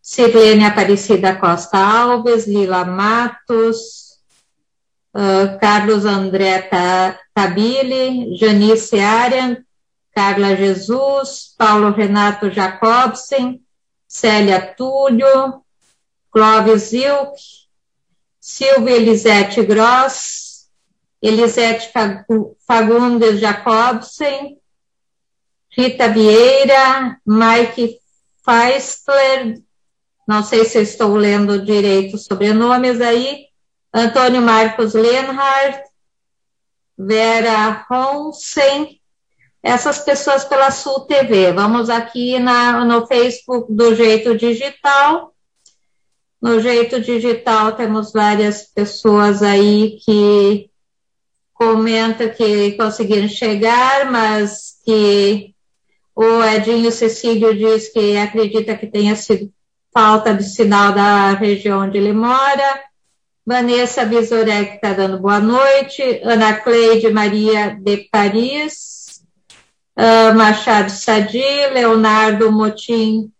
[0.00, 4.18] Sirlene Aparecida Costa Alves, Lila Matos,
[5.14, 6.68] uh, Carlos André
[7.34, 9.62] Tabile, Janice Arian,
[10.14, 13.60] Carla Jesus, Paulo Renato Jacobsen,
[14.14, 15.60] Célia Túlio,
[16.30, 17.34] Clóvis Ilk,
[18.38, 20.70] Silvia Elisete Gross,
[21.20, 21.90] Elisete
[22.64, 24.56] Fagundes Jacobsen,
[25.68, 27.98] Rita Vieira, Mike
[28.44, 29.60] Feistler,
[30.28, 33.48] não sei se estou lendo direito os sobrenomes aí,
[33.92, 35.82] Antônio Marcos Lenhardt,
[36.96, 39.00] Vera Honsen,
[39.64, 41.50] essas pessoas pela Sul TV.
[41.52, 45.32] Vamos aqui na, no Facebook do Jeito Digital.
[46.40, 50.68] No Jeito Digital temos várias pessoas aí que
[51.54, 55.54] comentam que conseguiram chegar, mas que
[56.14, 59.50] o Edinho Cecílio diz que acredita que tenha sido
[59.94, 62.82] falta de sinal da região onde ele mora.
[63.46, 66.20] Vanessa Visorek está dando boa noite.
[66.22, 68.93] Ana Cleide Maria de Paris
[69.96, 73.30] uh, Machado Sadi, Leonardo Motim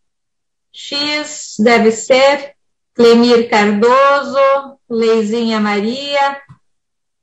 [0.72, 2.55] X, deve ser,
[2.94, 6.40] Clemir Cardoso, Leizinha Maria,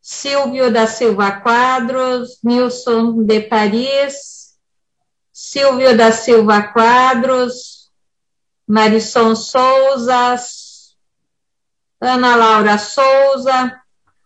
[0.02, 4.58] Silvio da Silva Quadros, Nilson de Paris,
[5.32, 7.90] Silvio da Silva Quadros,
[8.68, 10.36] Marisson Souza,
[12.00, 13.82] Ana Laura Souza.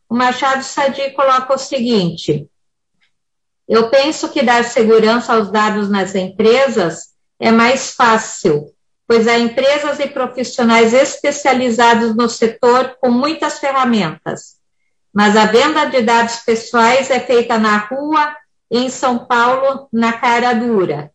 [0.07, 2.49] O Machado Sadi coloca o seguinte:
[3.67, 8.71] eu penso que dar segurança aos dados nas empresas é mais fácil,
[9.07, 14.55] pois há empresas e profissionais especializados no setor com muitas ferramentas.
[15.13, 18.35] Mas a venda de dados pessoais é feita na rua,
[18.69, 21.11] em São Paulo, na cara dura.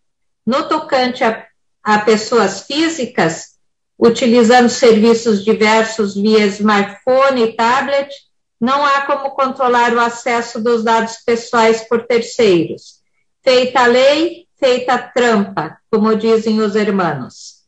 [0.47, 1.47] No tocante a,
[1.83, 3.51] a pessoas físicas,
[3.99, 8.09] utilizando serviços diversos via smartphone e tablet,
[8.61, 13.01] não há como controlar o acesso dos dados pessoais por terceiros.
[13.43, 17.61] Feita a lei, feita a trampa, como dizem os hermanos.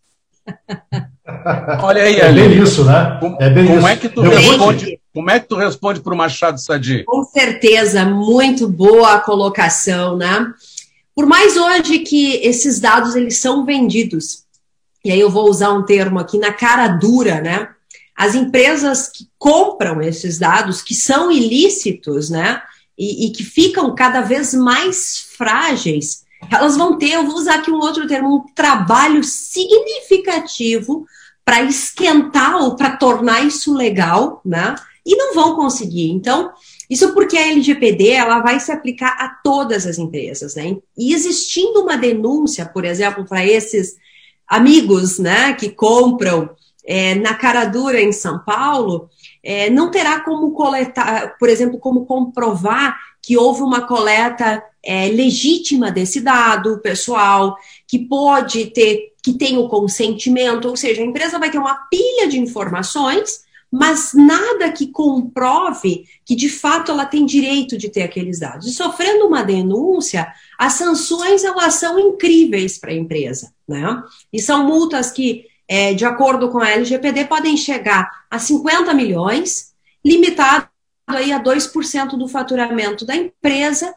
[1.83, 3.17] Olha aí, É bem isso, né?
[3.21, 3.89] Como, É bem como isso.
[3.89, 5.01] é que tu Eu responde?
[5.15, 7.05] Como é que tu responde para o Machado Sadi?
[7.05, 10.53] Com certeza, muito boa a colocação, né?
[11.15, 14.45] Por mais hoje que esses dados eles são vendidos,
[15.05, 17.69] e aí eu vou usar um termo aqui na cara dura, né?
[18.17, 22.63] As empresas que compram esses dados, que são ilícitos, né?
[22.99, 27.71] E, e que ficam cada vez mais frágeis, elas vão ter, eu vou usar aqui
[27.71, 31.07] um outro termo, um trabalho significativo
[31.45, 34.75] para esquentar ou para tornar isso legal, né?
[35.05, 36.11] E não vão conseguir.
[36.11, 36.53] Então,
[36.89, 40.77] isso porque a LGPD ela vai se aplicar a todas as empresas, né?
[40.97, 43.97] E existindo uma denúncia, por exemplo, para esses
[44.47, 46.51] amigos, né, que compram
[46.85, 49.09] é, na cara dura em São Paulo,
[49.43, 55.91] é, não terá como coletar, por exemplo, como comprovar que houve uma coleta é, legítima
[55.91, 57.57] desse dado pessoal,
[57.87, 62.29] que pode ter, que tem o consentimento, ou seja, a empresa vai ter uma pilha
[62.29, 68.39] de informações mas nada que comprove que de fato ela tem direito de ter aqueles
[68.39, 68.67] dados.
[68.67, 74.03] E sofrendo uma denúncia, as sanções elas são incríveis para a empresa, né?
[74.31, 79.73] E são multas que, é, de acordo com a LGPD, podem chegar a 50 milhões,
[80.05, 80.69] limitado
[81.07, 83.95] aí a 2% do faturamento da empresa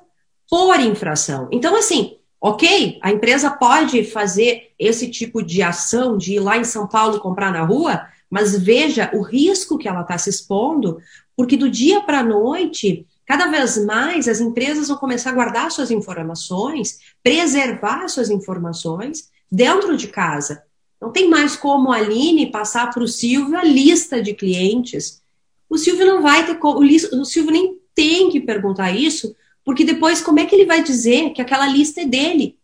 [0.49, 1.49] por infração.
[1.51, 6.63] Então, assim, ok, a empresa pode fazer esse tipo de ação de ir lá em
[6.63, 10.99] São Paulo comprar na rua, mas veja o risco que ela está se expondo,
[11.35, 15.69] porque do dia para a noite, cada vez mais as empresas vão começar a guardar
[15.71, 20.63] suas informações, preservar suas informações dentro de casa.
[21.01, 25.21] Não tem mais como a Aline passar para o Silvio a lista de clientes.
[25.69, 30.39] O Silvio não vai ter o Silvio nem tem que perguntar isso, porque depois como
[30.39, 32.57] é que ele vai dizer que aquela lista é dele?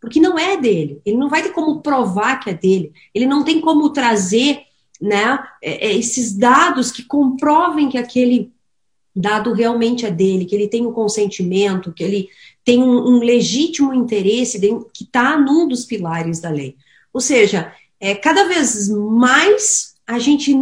[0.00, 1.00] Porque não é dele.
[1.04, 2.92] Ele não vai ter como provar que é dele.
[3.14, 4.62] Ele não tem como trazer
[5.00, 8.52] né, esses dados que comprovem que aquele
[9.14, 12.28] dado realmente é dele, que ele tem o um consentimento, que ele
[12.64, 14.60] tem um, um legítimo interesse
[14.92, 16.76] que está num dos pilares da lei.
[17.18, 20.54] Ou seja, é, cada vez mais a gente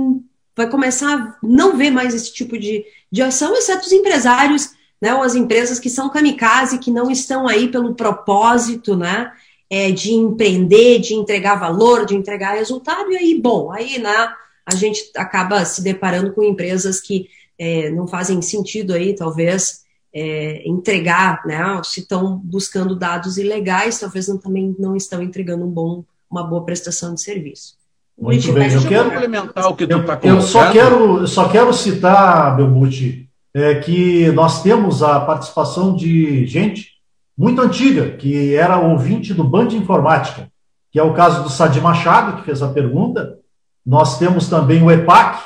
[0.57, 2.83] vai começar a não ver mais esse tipo de,
[3.13, 7.47] de ação, exceto os empresários, né, ou as empresas que são kamikaze, que não estão
[7.47, 9.31] aí pelo propósito, né,
[9.69, 14.33] é, de empreender, de entregar valor, de entregar resultado, e aí, bom, aí né,
[14.65, 17.29] a gente acaba se deparando com empresas que
[17.59, 24.27] é, não fazem sentido aí, talvez, é, entregar, né, se estão buscando dados ilegais, talvez
[24.27, 27.75] não, também não estão entregando um bom, uma boa prestação de serviço.
[28.19, 31.73] Muito bem, eu quero complementar o que tu está eu só quero, eu só quero
[31.73, 36.97] citar, Belmuti, é, que nós temos a participação de gente
[37.37, 40.51] muito antiga, que era ouvinte do Band Informática,
[40.91, 43.39] que é o caso do Sadi Machado, que fez a pergunta.
[43.85, 45.43] Nós temos também o EPAC,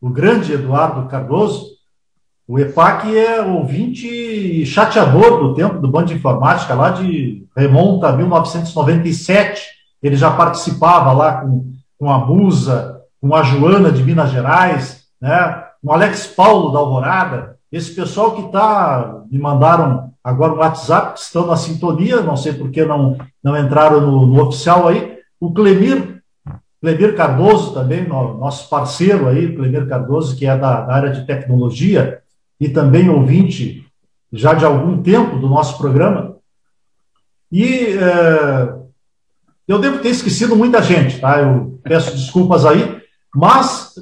[0.00, 1.70] o grande Eduardo Cardoso.
[2.46, 9.79] O EPAC é ouvinte chateador do tempo do Band Informática, lá de remonta a 1997.
[10.02, 15.64] Ele já participava lá com, com a Musa, com a Joana de Minas Gerais, né?
[15.82, 17.58] com o Alex Paulo da Alvorada.
[17.70, 22.52] Esse pessoal que está, me mandaram agora no WhatsApp, que estão na sintonia, não sei
[22.52, 25.18] por que não, não entraram no, no oficial aí.
[25.38, 26.22] O Clemir,
[26.80, 32.20] Clemir Cardoso também, nosso parceiro aí, Clemir Cardoso, que é da, da, área de tecnologia
[32.58, 33.86] e também ouvinte
[34.32, 36.36] já de algum tempo do nosso programa.
[37.50, 38.79] E é,
[39.70, 41.38] eu devo ter esquecido muita gente, tá?
[41.38, 43.00] Eu peço desculpas aí,
[43.32, 43.94] mas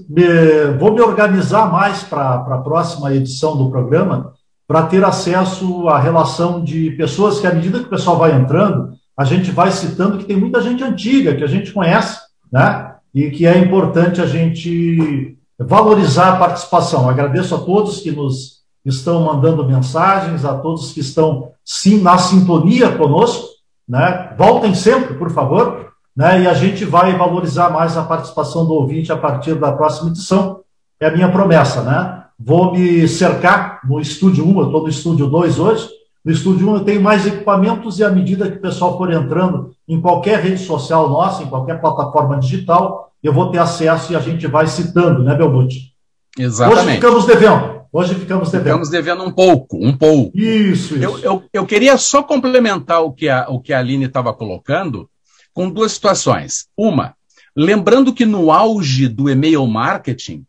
[0.78, 4.32] vou me organizar mais para a próxima edição do programa
[4.66, 8.92] para ter acesso à relação de pessoas que, à medida que o pessoal vai entrando,
[9.14, 12.18] a gente vai citando que tem muita gente antiga que a gente conhece,
[12.50, 12.94] né?
[13.14, 17.10] E que é importante a gente valorizar a participação.
[17.10, 22.96] Agradeço a todos que nos estão mandando mensagens, a todos que estão sim na sintonia
[22.96, 23.57] conosco,
[23.88, 24.34] né?
[24.36, 26.42] Voltem sempre, por favor, né?
[26.42, 30.60] E a gente vai valorizar mais a participação do ouvinte a partir da próxima edição.
[31.00, 32.24] É a minha promessa, né?
[32.38, 35.88] Vou me cercar no estúdio 1, eu estou no estúdio 2 hoje.
[36.24, 39.70] No estúdio 1 eu tenho mais equipamentos e à medida que o pessoal for entrando
[39.88, 44.20] em qualquer rede social nossa, em qualquer plataforma digital, eu vou ter acesso e a
[44.20, 45.94] gente vai citando, né, Belbuti?
[46.38, 46.82] Exatamente.
[46.82, 47.77] Hoje ficamos devendo.
[47.92, 48.64] Hoje ficamos devendo.
[48.66, 50.36] Ficamos devendo um pouco, um pouco.
[50.36, 50.96] Isso, isso.
[50.96, 55.08] Eu, eu, eu queria só complementar o que a, o que a Aline estava colocando
[55.54, 56.66] com duas situações.
[56.76, 57.14] Uma,
[57.56, 60.44] lembrando que no auge do e-mail marketing,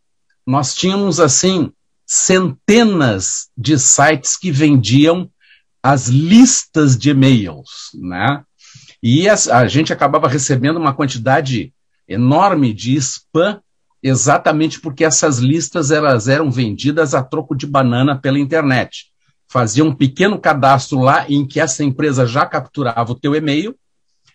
[0.46, 1.72] nós tínhamos, assim,
[2.06, 5.30] centenas de sites que vendiam
[5.82, 8.44] as listas de e-mails, né?
[9.02, 11.74] E a, a gente acabava recebendo uma quantidade
[12.08, 13.62] enorme de spam,
[14.02, 19.08] exatamente porque essas listas elas eram vendidas a troco de banana pela internet.
[19.48, 23.76] Fazia um pequeno cadastro lá em que essa empresa já capturava o teu e-mail,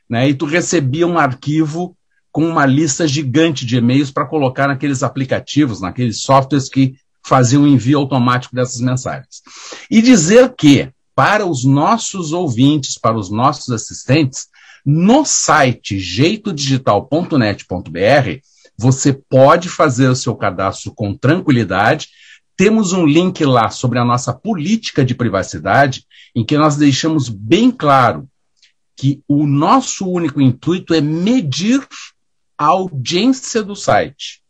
[0.09, 1.97] né, e tu recebia um arquivo
[2.31, 7.69] com uma lista gigante de e-mails para colocar naqueles aplicativos, naqueles softwares que faziam o
[7.69, 9.43] envio automático dessas mensagens.
[9.91, 14.49] E dizer que, para os nossos ouvintes, para os nossos assistentes,
[14.85, 18.41] no site jeitodigital.net.br,
[18.77, 22.09] você pode fazer o seu cadastro com tranquilidade.
[22.57, 26.05] Temos um link lá sobre a nossa política de privacidade,
[26.35, 28.29] em que nós deixamos bem claro
[28.97, 31.87] que o nosso único intuito é medir
[32.57, 34.43] a audiência do site.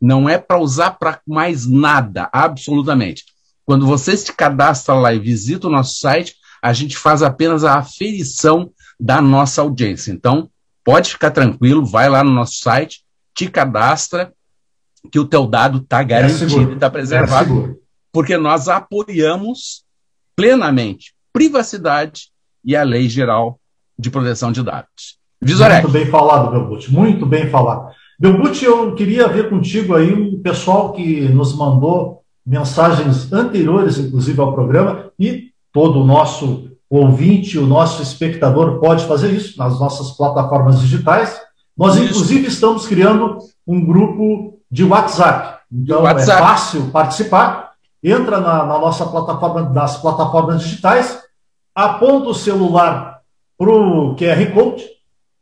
[0.00, 3.24] Não é para usar para mais nada, absolutamente.
[3.64, 7.78] Quando você se cadastra lá e visita o nosso site, a gente faz apenas a
[7.78, 10.12] aferição da nossa audiência.
[10.12, 10.50] Então,
[10.84, 13.03] pode ficar tranquilo, vai lá no nosso site,
[13.34, 14.32] te cadastra,
[15.10, 19.84] que o teu dado está é garantido e está preservado, é porque nós apoiamos
[20.36, 22.28] plenamente privacidade
[22.64, 23.58] e a Lei Geral
[23.98, 25.18] de Proteção de Dados.
[25.42, 25.82] Visorek.
[25.82, 27.92] Muito bem falado, Belbuti, muito bem falado.
[28.18, 34.54] Belbuti, eu queria ver contigo aí um pessoal que nos mandou mensagens anteriores, inclusive, ao
[34.54, 40.80] programa, e todo o nosso ouvinte, o nosso espectador pode fazer isso nas nossas plataformas
[40.80, 41.36] digitais.
[41.76, 42.04] Nós, isso.
[42.04, 45.60] inclusive, estamos criando um grupo de WhatsApp.
[45.72, 46.42] Então, é WhatsApp.
[46.42, 47.72] é fácil participar.
[48.02, 51.20] Entra na, na nossa plataforma, das plataformas digitais,
[51.74, 53.20] aponta o celular
[53.58, 54.84] para o QR Code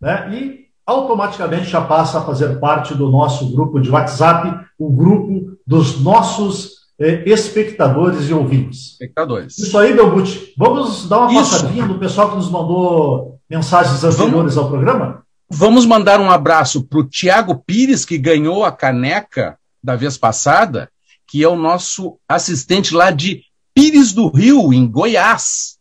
[0.01, 5.57] né, e automaticamente já passa a fazer parte do nosso grupo de WhatsApp, o grupo
[5.67, 8.93] dos nossos é, espectadores e ouvintes.
[8.93, 9.59] Espectadores.
[9.59, 10.53] Isso aí, Belbuti.
[10.57, 11.51] Vamos dar uma Isso.
[11.51, 15.23] passadinha do pessoal que nos mandou mensagens anteriores vamos, ao programa?
[15.55, 20.89] Vamos mandar um abraço para o Tiago Pires, que ganhou a caneca da vez passada,
[21.27, 23.43] que é o nosso assistente lá de
[23.75, 25.77] Pires do Rio, em Goiás.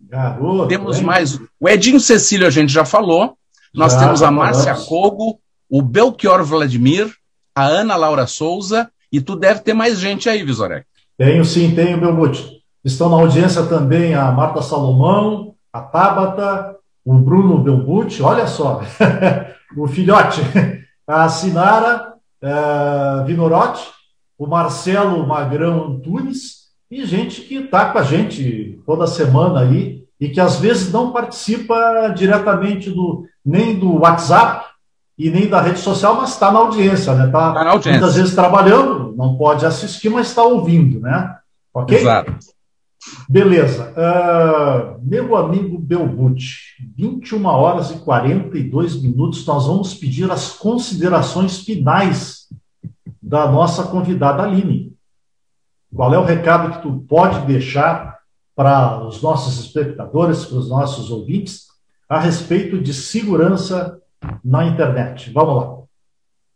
[0.00, 1.04] Garoto, Temos hein?
[1.04, 1.38] mais.
[1.60, 3.36] O Edinho Cecílio, a gente já falou.
[3.74, 7.14] Nós já, temos a Márcia Cogo, o Belchior Vladimir,
[7.54, 10.86] a Ana Laura Souza e tu deve ter mais gente aí, Visorek.
[11.18, 12.62] Tenho sim, tenho, Belmute.
[12.82, 18.82] Estão na audiência também a Marta Salomão, a Tabata, o Bruno Belbuti, olha só,
[19.76, 20.40] o filhote,
[21.06, 23.86] a Sinara uh, Vinorotti,
[24.38, 30.28] o Marcelo Magrão Antunes e gente que está com a gente toda semana aí e
[30.28, 34.70] que às vezes não participa diretamente do nem do WhatsApp,
[35.20, 37.26] e nem da rede social, mas está na audiência, né?
[37.26, 37.90] Está tá audiência.
[37.90, 41.36] muitas vezes trabalhando, não pode assistir, mas está ouvindo, né?
[41.74, 41.98] Ok?
[41.98, 42.34] Exato.
[43.28, 43.92] Beleza.
[43.92, 52.48] Uh, meu amigo Belbuti, 21 horas e 42 minutos, nós vamos pedir as considerações finais
[53.22, 54.94] da nossa convidada Aline.
[55.94, 58.20] Qual é o recado que tu pode deixar
[58.54, 61.68] para os nossos espectadores, para os nossos ouvintes,
[62.06, 63.98] a respeito de segurança
[64.44, 65.30] na internet.
[65.32, 65.80] Vamos lá.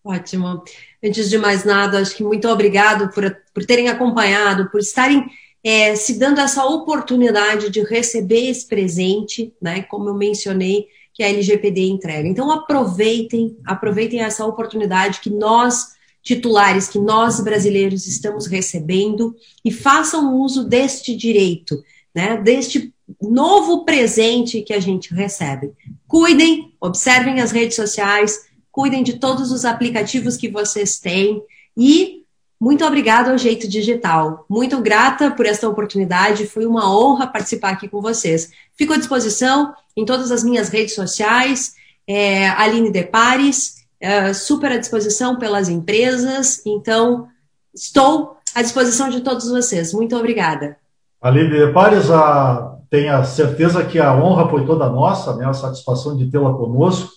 [0.05, 0.62] Ótimo.
[1.03, 5.27] Antes de mais nada, acho que muito obrigado por, por terem acompanhado, por estarem
[5.65, 9.82] é, se dando essa oportunidade de receber esse presente, né?
[9.82, 12.28] Como eu mencionei, que a LGPD entrega.
[12.28, 19.35] Então aproveitem, aproveitem essa oportunidade que nós titulares, que nós brasileiros estamos recebendo
[19.65, 21.82] e façam uso deste direito,
[22.15, 22.36] né?
[22.36, 22.93] Deste
[23.23, 25.73] novo presente que a gente recebe.
[26.07, 31.43] Cuidem, observem as redes sociais, cuidem de todos os aplicativos que vocês têm
[31.77, 32.24] e
[32.61, 34.45] muito obrigado ao Jeito Digital.
[34.49, 38.51] Muito grata por esta oportunidade, foi uma honra participar aqui com vocês.
[38.77, 41.75] Fico à disposição em todas as minhas redes sociais,
[42.07, 47.29] é, Aline Depares, é, super à disposição pelas empresas, então
[47.75, 49.93] estou à disposição de todos vocês.
[49.93, 50.77] Muito obrigada.
[51.21, 56.31] Aline Depares, a tenha certeza que a honra foi toda nossa, né, a satisfação de
[56.31, 57.11] tê-la conosco,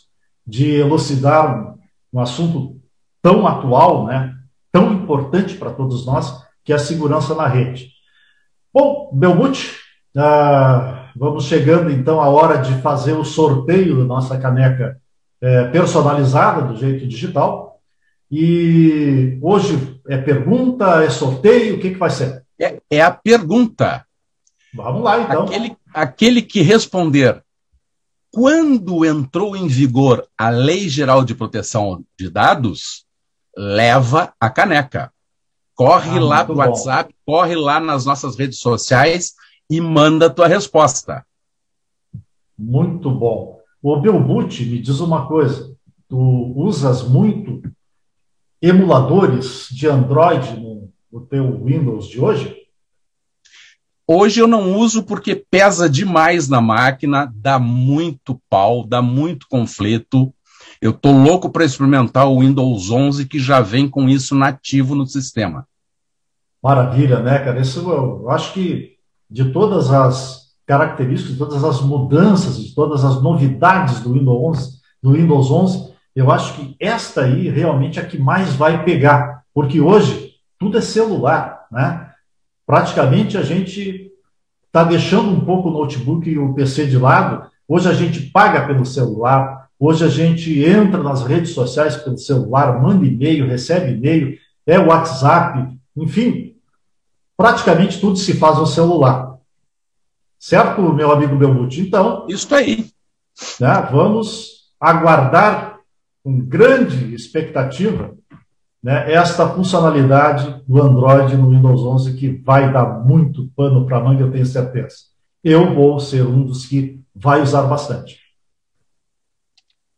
[0.46, 1.78] de elucidar um,
[2.18, 2.78] um, assunto
[3.22, 4.34] tão atual, né,
[5.08, 7.94] importante para todos nós, que é a segurança na rede.
[8.74, 9.78] Bom, Belmute,
[10.14, 15.02] uh, vamos chegando então à hora de fazer o sorteio da nossa caneca
[15.40, 17.80] é, personalizada do jeito digital.
[18.30, 22.44] E hoje é pergunta, é sorteio, o que, que vai ser?
[22.60, 24.06] É, é a pergunta.
[24.74, 25.46] Vamos lá, então.
[25.46, 27.42] Aquele, aquele que responder
[28.30, 33.07] quando entrou em vigor a Lei Geral de Proteção de Dados,
[33.58, 35.12] leva a caneca.
[35.74, 39.34] Corre ah, lá para o WhatsApp, corre lá nas nossas redes sociais
[39.70, 41.26] e manda a tua resposta.
[42.58, 43.60] Muito bom.
[43.82, 45.76] O Belbuti me diz uma coisa.
[46.08, 47.62] tu usas muito
[48.62, 52.56] emuladores de Android no, no teu Windows de hoje?
[54.08, 60.34] Hoje eu não uso porque pesa demais na máquina, dá muito pau, dá muito conflito.
[60.82, 65.06] Eu tô louco para experimentar o Windows 11 que já vem com isso nativo no
[65.06, 65.68] sistema.
[66.62, 67.60] Maravilha, né, cara?
[67.60, 68.98] Isso eu, acho que
[69.30, 74.78] de todas as características, de todas as mudanças, de todas as novidades do Windows 11,
[75.02, 79.44] do Windows 11, eu acho que esta aí realmente é a que mais vai pegar,
[79.54, 82.12] porque hoje tudo é celular, né?
[82.66, 84.12] Praticamente a gente
[84.66, 87.49] está deixando um pouco o notebook e o PC de lado.
[87.68, 92.82] Hoje a gente paga pelo celular, hoje a gente entra nas redes sociais pelo celular,
[92.82, 96.56] manda e-mail, recebe e-mail, é WhatsApp, enfim,
[97.36, 99.38] praticamente tudo se faz no celular.
[100.40, 101.82] Certo, meu amigo Belmuti?
[101.82, 102.26] Então.
[102.30, 102.90] Isso aí.
[103.60, 105.80] Né, vamos aguardar
[106.24, 108.16] com grande expectativa
[108.84, 114.24] né, esta funcionalidade do Android no Windows 11 que vai dar muito pano para manga,
[114.24, 114.95] eu tenho certeza.
[115.44, 118.20] Eu vou ser um dos que vai usar bastante.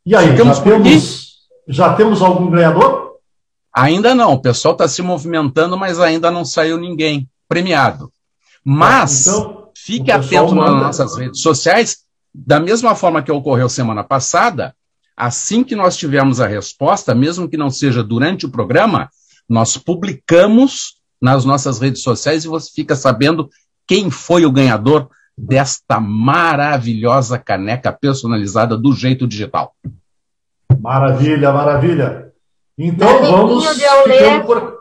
[0.10, 1.38] E aí, já temos,
[1.68, 3.20] já temos algum ganhador?
[3.72, 8.12] Ainda não, o pessoal está se movimentando, mas ainda não saiu ninguém premiado.
[8.66, 10.72] Mas então, fique atento manda...
[10.72, 11.98] nas nossas redes sociais,
[12.34, 14.76] da mesma forma que ocorreu semana passada,
[15.16, 19.12] assim que nós tivermos a resposta, mesmo que não seja durante o programa,
[19.48, 23.48] nós publicamos nas nossas redes sociais e você fica sabendo
[23.86, 25.08] quem foi o ganhador
[25.38, 29.76] desta maravilhosa caneca personalizada do jeito digital.
[30.80, 32.32] Maravilha, maravilha.
[32.78, 33.76] Então Dá vamos.
[33.76, 34.80] De eu ler, por...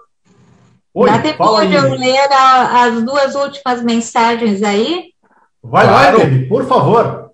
[0.94, 5.12] Oi, Dá tempo de eu ler a, as duas últimas mensagens aí?
[5.62, 6.18] Vai claro.
[6.18, 7.32] lá, Emi, por favor.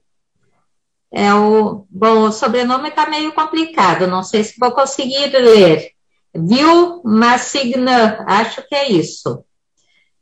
[1.13, 5.91] É o, bom, o sobrenome está meio complicado, não sei se vou conseguir ler.
[6.35, 9.45] Viu Massignan, acho que é isso.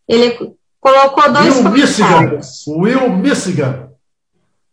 [0.06, 2.64] Ele colocou dois Will comentários.
[2.66, 2.82] Michigan.
[2.82, 3.91] Will Michigan.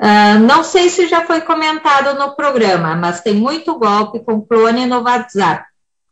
[0.02, 4.86] Uh, não sei se já foi comentado no programa, mas tem muito golpe com clone
[4.86, 5.66] no WhatsApp.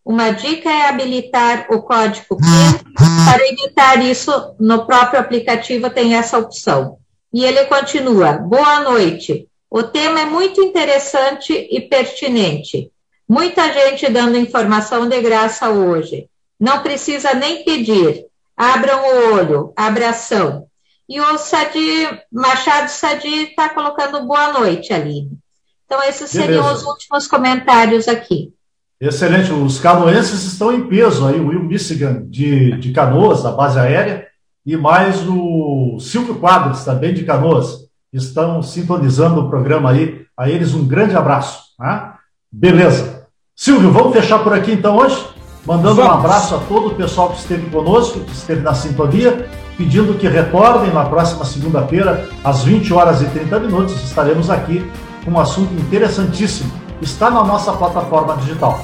[0.04, 4.56] Uma dica é habilitar o código PIN para evitar isso.
[4.60, 6.98] No próprio aplicativo tem essa opção.
[7.34, 9.48] E ele continua: Boa noite.
[9.70, 12.90] O tema é muito interessante e pertinente.
[13.28, 16.30] Muita gente dando informação de graça hoje.
[16.58, 18.26] Não precisa nem pedir.
[18.56, 20.68] Abram o olho, abração.
[21.10, 25.38] E o Sadi, Machado Sadi está colocando boa noite, Aline.
[25.86, 26.82] Então, esses seriam Beleza.
[26.82, 28.54] os últimos comentários aqui.
[29.00, 29.54] Excelente.
[29.54, 34.28] Os canoenses estão em peso aí, o Will Michigan de, de Canoas, da base aérea,
[34.66, 40.26] e mais o Silvio Quadros, também de Canoas, estão sintonizando o programa aí.
[40.36, 41.74] A eles um grande abraço.
[41.80, 42.14] Né?
[42.52, 43.28] Beleza.
[43.56, 45.37] Silvio, vamos fechar por aqui então hoje?
[45.68, 46.12] Mandando vamos.
[46.12, 50.28] um abraço a todo o pessoal que esteve conosco, que esteve na sintonia pedindo que
[50.28, 54.04] retornem na próxima segunda-feira, às 20 horas e 30 minutos.
[54.04, 54.92] Estaremos aqui
[55.24, 56.72] com um assunto interessantíssimo.
[57.02, 58.84] Está na nossa plataforma digital.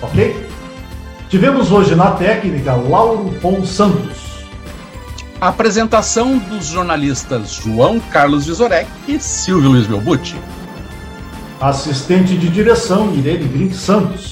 [0.00, 0.48] Ok?
[1.28, 4.46] Tivemos hoje na técnica Lauro Pon Santos.
[5.38, 10.36] A apresentação dos jornalistas João Carlos Visorek e Silvio Luiz Belbucci.
[11.60, 14.31] Assistente de direção Irene Grink Santos.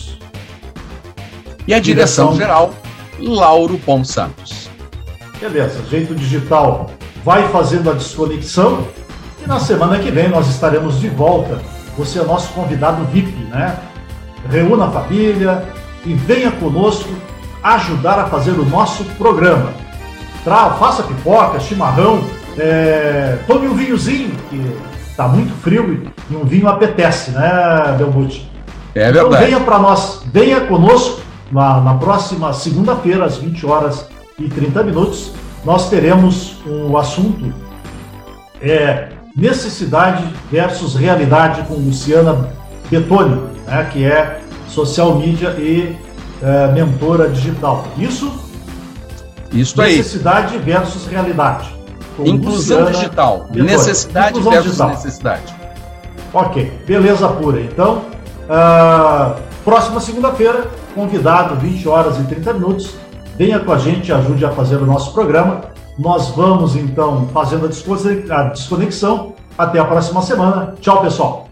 [1.70, 2.74] E a direção, direção geral
[3.20, 4.68] Lauro Pon Santos.
[5.40, 6.90] Beleza, jeito digital
[7.24, 8.88] vai fazendo a desconexão
[9.40, 11.60] e na semana que vem nós estaremos de volta.
[11.96, 13.78] Você é nosso convidado VIP, né?
[14.50, 15.62] Reúna a família
[16.04, 17.08] e venha conosco
[17.62, 19.72] ajudar a fazer o nosso programa.
[20.42, 22.24] Tra faça pipoca, chimarrão,
[22.58, 23.38] é...
[23.46, 24.60] tome um vinhozinho, que
[25.08, 28.50] está muito frio e um vinho apetece, né, Belmute?
[28.92, 29.28] É verdade.
[29.28, 34.06] Então venha para nós, venha conosco na, na próxima segunda-feira, às 20 horas
[34.38, 35.32] e 30 minutos,
[35.64, 37.52] nós teremos o assunto
[38.60, 42.50] é, necessidade versus realidade com Luciana
[42.90, 45.96] Betoni, né, que é social media e
[46.42, 47.84] é, mentora digital.
[47.98, 48.32] Isso?
[49.52, 49.96] Isso aí.
[49.96, 51.74] Necessidade versus realidade.
[52.18, 53.38] Inclusão Luciana digital.
[53.50, 53.62] Betoni.
[53.62, 54.88] Necessidade Inclusão versus digital.
[54.90, 55.54] necessidade.
[56.32, 57.60] Ok, beleza pura.
[57.60, 58.04] Então,
[58.46, 62.94] uh, próxima segunda-feira, convidado, 20 horas e 30 minutos
[63.40, 65.62] venha com a gente, ajude a fazer o nosso programa.
[65.98, 69.34] Nós vamos então fazendo a desconexão.
[69.56, 70.74] Até a próxima semana.
[70.80, 71.49] Tchau, pessoal.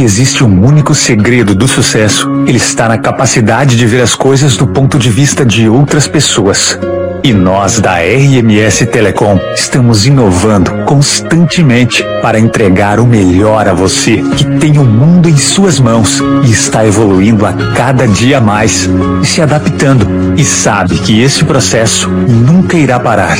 [0.00, 4.56] Se existe um único segredo do sucesso, ele está na capacidade de ver as coisas
[4.56, 6.78] do ponto de vista de outras pessoas.
[7.22, 14.46] E nós da RMS Telecom estamos inovando constantemente para entregar o melhor a você, que
[14.58, 18.88] tem o mundo em suas mãos e está evoluindo a cada dia mais,
[19.22, 23.36] se adaptando e sabe que esse processo nunca irá parar.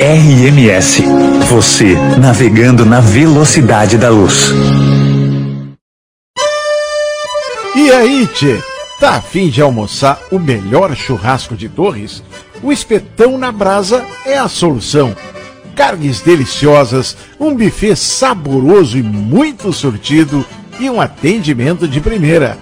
[0.00, 1.04] RMS,
[1.50, 4.50] você navegando na velocidade da luz.
[7.76, 8.62] E aí, tchê?
[9.00, 12.22] Tá afim de almoçar o melhor churrasco de Torres?
[12.62, 15.14] O espetão na brasa é a solução.
[15.74, 20.46] Carnes deliciosas, um buffet saboroso e muito surtido
[20.78, 22.56] e um atendimento de primeira.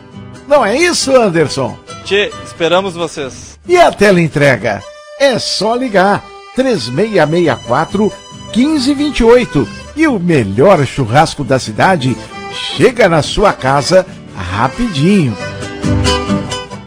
[0.49, 1.77] Não é isso, Anderson?
[2.05, 3.59] Tchê, esperamos vocês.
[3.69, 4.83] E a tela entrega?
[5.21, 6.25] É só ligar
[6.57, 8.11] 3664
[8.57, 12.17] 1528 e o melhor churrasco da cidade
[12.53, 14.07] chega na sua casa
[14.37, 15.37] rapidinho.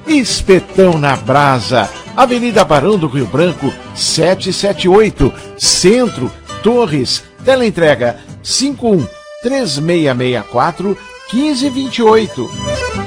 [0.08, 6.32] Espetão na Brasa, Avenida Barão do Rio Branco, 778, Centro,
[6.64, 9.06] Torres, teleentrega 51
[9.44, 10.98] 3664
[11.34, 13.05] 1528.